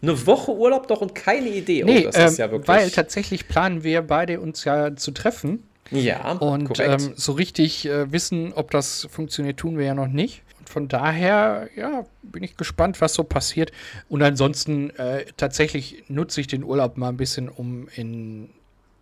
Eine 0.00 0.26
Woche 0.26 0.52
Urlaub 0.52 0.86
doch 0.86 1.00
und 1.00 1.16
keine 1.16 1.48
Idee. 1.48 1.82
Nee, 1.82 2.06
oh, 2.06 2.10
ähm, 2.14 2.34
ja 2.36 2.68
weil 2.68 2.88
tatsächlich 2.92 3.48
planen 3.48 3.82
wir 3.82 4.02
beide 4.02 4.40
uns 4.40 4.64
ja 4.64 4.94
zu 4.94 5.10
treffen. 5.10 5.64
Ja, 5.90 6.32
und 6.32 6.78
ähm, 6.78 7.14
so 7.16 7.32
richtig 7.32 7.84
äh, 7.84 8.12
wissen, 8.12 8.52
ob 8.52 8.70
das 8.70 9.08
funktioniert, 9.10 9.56
tun 9.56 9.76
wir 9.76 9.86
ja 9.86 9.94
noch 9.94 10.06
nicht. 10.06 10.42
Von 10.70 10.86
daher, 10.86 11.68
ja, 11.74 12.06
bin 12.22 12.44
ich 12.44 12.56
gespannt, 12.56 13.00
was 13.00 13.14
so 13.14 13.24
passiert. 13.24 13.72
Und 14.08 14.22
ansonsten 14.22 14.90
äh, 14.90 15.24
tatsächlich 15.36 16.04
nutze 16.06 16.40
ich 16.40 16.46
den 16.46 16.62
Urlaub 16.62 16.96
mal 16.96 17.08
ein 17.08 17.16
bisschen, 17.16 17.48
um 17.48 17.88
in, 17.96 18.50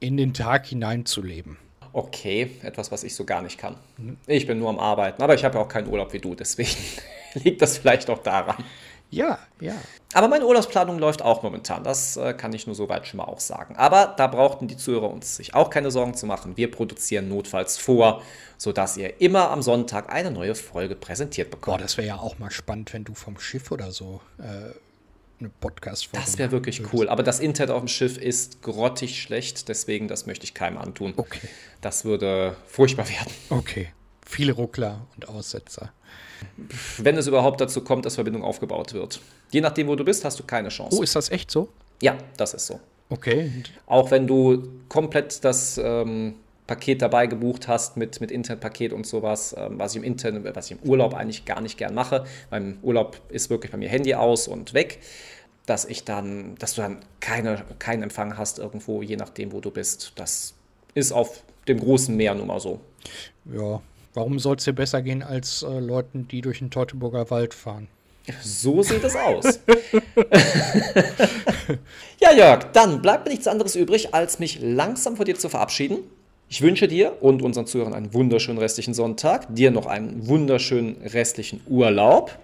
in 0.00 0.16
den 0.16 0.32
Tag 0.32 0.64
hineinzuleben. 0.64 1.58
Okay, 1.92 2.52
etwas, 2.62 2.90
was 2.90 3.04
ich 3.04 3.14
so 3.14 3.26
gar 3.26 3.42
nicht 3.42 3.58
kann. 3.58 3.76
Ich 4.26 4.46
bin 4.46 4.58
nur 4.58 4.70
am 4.70 4.78
Arbeiten, 4.78 5.22
aber 5.22 5.34
ich 5.34 5.44
habe 5.44 5.56
ja 5.56 5.60
auch 5.60 5.68
keinen 5.68 5.88
Urlaub 5.88 6.10
wie 6.14 6.20
du, 6.20 6.34
deswegen 6.34 6.70
liegt 7.34 7.60
das 7.60 7.76
vielleicht 7.76 8.08
auch 8.08 8.22
daran. 8.22 8.64
Ja, 9.10 9.38
ja. 9.60 9.74
Aber 10.12 10.28
meine 10.28 10.46
Urlaubsplanung 10.46 10.98
läuft 10.98 11.22
auch 11.22 11.42
momentan. 11.42 11.82
Das 11.82 12.16
äh, 12.16 12.34
kann 12.34 12.52
ich 12.52 12.66
nur 12.66 12.76
soweit 12.76 13.06
schon 13.06 13.18
mal 13.18 13.24
auch 13.24 13.40
sagen. 13.40 13.76
Aber 13.76 14.14
da 14.16 14.26
brauchten 14.26 14.68
die 14.68 14.76
Zuhörer 14.76 15.10
uns 15.10 15.36
sich 15.36 15.54
auch 15.54 15.70
keine 15.70 15.90
Sorgen 15.90 16.14
zu 16.14 16.26
machen. 16.26 16.56
Wir 16.56 16.70
produzieren 16.70 17.28
notfalls 17.28 17.78
vor, 17.78 18.22
sodass 18.58 18.96
ihr 18.96 19.20
immer 19.20 19.50
am 19.50 19.62
Sonntag 19.62 20.12
eine 20.12 20.30
neue 20.30 20.54
Folge 20.54 20.94
präsentiert 20.94 21.50
bekommt. 21.50 21.78
Boah, 21.78 21.82
das 21.82 21.96
wäre 21.96 22.08
ja 22.08 22.16
auch 22.16 22.38
mal 22.38 22.50
spannend, 22.50 22.92
wenn 22.92 23.04
du 23.04 23.14
vom 23.14 23.38
Schiff 23.38 23.70
oder 23.70 23.92
so 23.92 24.20
äh, 24.38 24.72
eine 25.40 25.50
podcast 25.60 26.08
Das 26.12 26.36
wäre 26.38 26.50
wirklich 26.50 26.80
willst. 26.80 26.92
cool. 26.92 27.08
Aber 27.08 27.22
das 27.22 27.40
Internet 27.40 27.70
auf 27.70 27.80
dem 27.80 27.88
Schiff 27.88 28.18
ist 28.18 28.62
grottig 28.62 29.22
schlecht. 29.22 29.68
Deswegen, 29.68 30.08
das 30.08 30.26
möchte 30.26 30.44
ich 30.44 30.54
keinem 30.54 30.78
antun. 30.78 31.14
Okay. 31.16 31.48
Das 31.80 32.04
würde 32.04 32.56
furchtbar 32.66 33.08
werden. 33.08 33.32
Okay. 33.50 33.88
Viele 34.28 34.52
Ruckler 34.52 35.06
und 35.16 35.28
Aussetzer 35.28 35.92
wenn 36.98 37.16
es 37.16 37.26
überhaupt 37.26 37.60
dazu 37.60 37.82
kommt, 37.82 38.04
dass 38.04 38.16
Verbindung 38.16 38.42
aufgebaut 38.42 38.94
wird. 38.94 39.20
Je 39.50 39.60
nachdem, 39.60 39.88
wo 39.88 39.96
du 39.96 40.04
bist, 40.04 40.24
hast 40.24 40.38
du 40.38 40.44
keine 40.44 40.68
Chance. 40.68 40.98
Oh, 40.98 41.02
ist 41.02 41.16
das 41.16 41.30
echt 41.30 41.50
so? 41.50 41.68
Ja, 42.02 42.16
das 42.36 42.54
ist 42.54 42.66
so. 42.66 42.80
Okay. 43.10 43.50
Auch 43.86 44.10
wenn 44.10 44.26
du 44.26 44.68
komplett 44.88 45.42
das 45.44 45.80
ähm, 45.82 46.34
Paket 46.66 47.00
dabei 47.00 47.26
gebucht 47.26 47.68
hast 47.68 47.96
mit, 47.96 48.20
mit 48.20 48.30
Internetpaket 48.30 48.92
und 48.92 49.06
sowas, 49.06 49.54
ähm, 49.56 49.78
was 49.78 49.92
ich 49.92 49.98
im 49.98 50.04
Internet, 50.04 50.54
was 50.54 50.70
ich 50.70 50.78
im 50.80 50.88
Urlaub 50.88 51.14
eigentlich 51.14 51.44
gar 51.44 51.60
nicht 51.60 51.78
gern 51.78 51.94
mache. 51.94 52.24
Beim 52.50 52.78
Urlaub 52.82 53.20
ist 53.30 53.50
wirklich 53.50 53.72
bei 53.72 53.78
mir 53.78 53.88
Handy 53.88 54.14
aus 54.14 54.46
und 54.46 54.74
weg, 54.74 55.00
dass 55.64 55.84
ich 55.84 56.04
dann, 56.04 56.54
dass 56.56 56.74
du 56.74 56.82
dann 56.82 56.98
keine, 57.20 57.64
keinen 57.78 58.02
Empfang 58.02 58.36
hast 58.36 58.58
irgendwo, 58.58 59.02
je 59.02 59.16
nachdem, 59.16 59.52
wo 59.52 59.60
du 59.60 59.70
bist. 59.70 60.12
Das 60.16 60.54
ist 60.94 61.12
auf 61.12 61.42
dem 61.66 61.80
großen 61.80 62.14
Meer 62.14 62.34
nun 62.34 62.46
mal 62.46 62.60
so. 62.60 62.80
Ja, 63.46 63.80
Warum 64.14 64.38
soll 64.38 64.56
es 64.56 64.64
dir 64.64 64.72
besser 64.72 65.02
gehen 65.02 65.22
als 65.22 65.62
äh, 65.62 65.78
Leuten, 65.78 66.28
die 66.28 66.40
durch 66.40 66.58
den 66.58 66.70
Teutoburger 66.70 67.30
Wald 67.30 67.54
fahren? 67.54 67.88
So 68.42 68.82
sieht 68.82 69.04
es 69.04 69.16
aus. 69.16 69.44
ja, 72.20 72.32
Jörg, 72.32 72.72
dann 72.72 73.02
bleibt 73.02 73.24
mir 73.24 73.30
nichts 73.30 73.46
anderes 73.46 73.76
übrig, 73.76 74.14
als 74.14 74.38
mich 74.38 74.58
langsam 74.60 75.16
von 75.16 75.24
dir 75.24 75.36
zu 75.36 75.48
verabschieden. 75.48 75.98
Ich 76.50 76.62
wünsche 76.62 76.88
dir 76.88 77.22
und 77.22 77.42
unseren 77.42 77.66
Zuhörern 77.66 77.92
einen 77.92 78.14
wunderschönen 78.14 78.58
restlichen 78.58 78.94
Sonntag, 78.94 79.54
dir 79.54 79.70
noch 79.70 79.86
einen 79.86 80.28
wunderschönen 80.28 80.96
restlichen 81.02 81.60
Urlaub. 81.66 82.38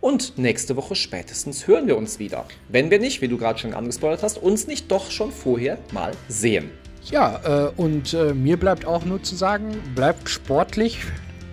Und 0.00 0.38
nächste 0.38 0.76
Woche 0.76 0.94
spätestens 0.94 1.66
hören 1.66 1.88
wir 1.88 1.96
uns 1.96 2.20
wieder. 2.20 2.44
Wenn 2.68 2.90
wir 2.90 3.00
nicht, 3.00 3.20
wie 3.20 3.26
du 3.26 3.36
gerade 3.36 3.58
schon 3.58 3.74
angespoilert 3.74 4.22
hast, 4.22 4.38
uns 4.38 4.68
nicht 4.68 4.92
doch 4.92 5.10
schon 5.10 5.32
vorher 5.32 5.78
mal 5.92 6.12
sehen. 6.28 6.70
Ja, 7.10 7.40
äh, 7.66 7.70
und 7.76 8.12
äh, 8.12 8.34
mir 8.34 8.58
bleibt 8.58 8.84
auch 8.84 9.04
nur 9.04 9.22
zu 9.22 9.34
sagen, 9.34 9.76
bleibt 9.94 10.28
sportlich, 10.28 11.00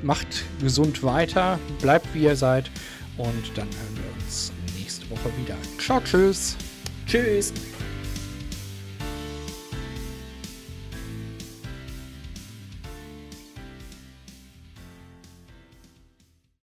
macht 0.03 0.43
gesund 0.61 1.03
weiter, 1.03 1.59
bleibt 1.81 2.13
wie 2.13 2.23
ihr 2.23 2.35
seid 2.35 2.69
und 3.17 3.51
dann 3.55 3.67
hören 3.67 3.95
wir 3.95 4.23
uns 4.23 4.51
nächste 4.77 5.09
Woche 5.09 5.29
wieder. 5.41 5.55
Ciao, 5.79 6.01
tschüss. 6.01 6.57
Tschüss. 7.07 7.53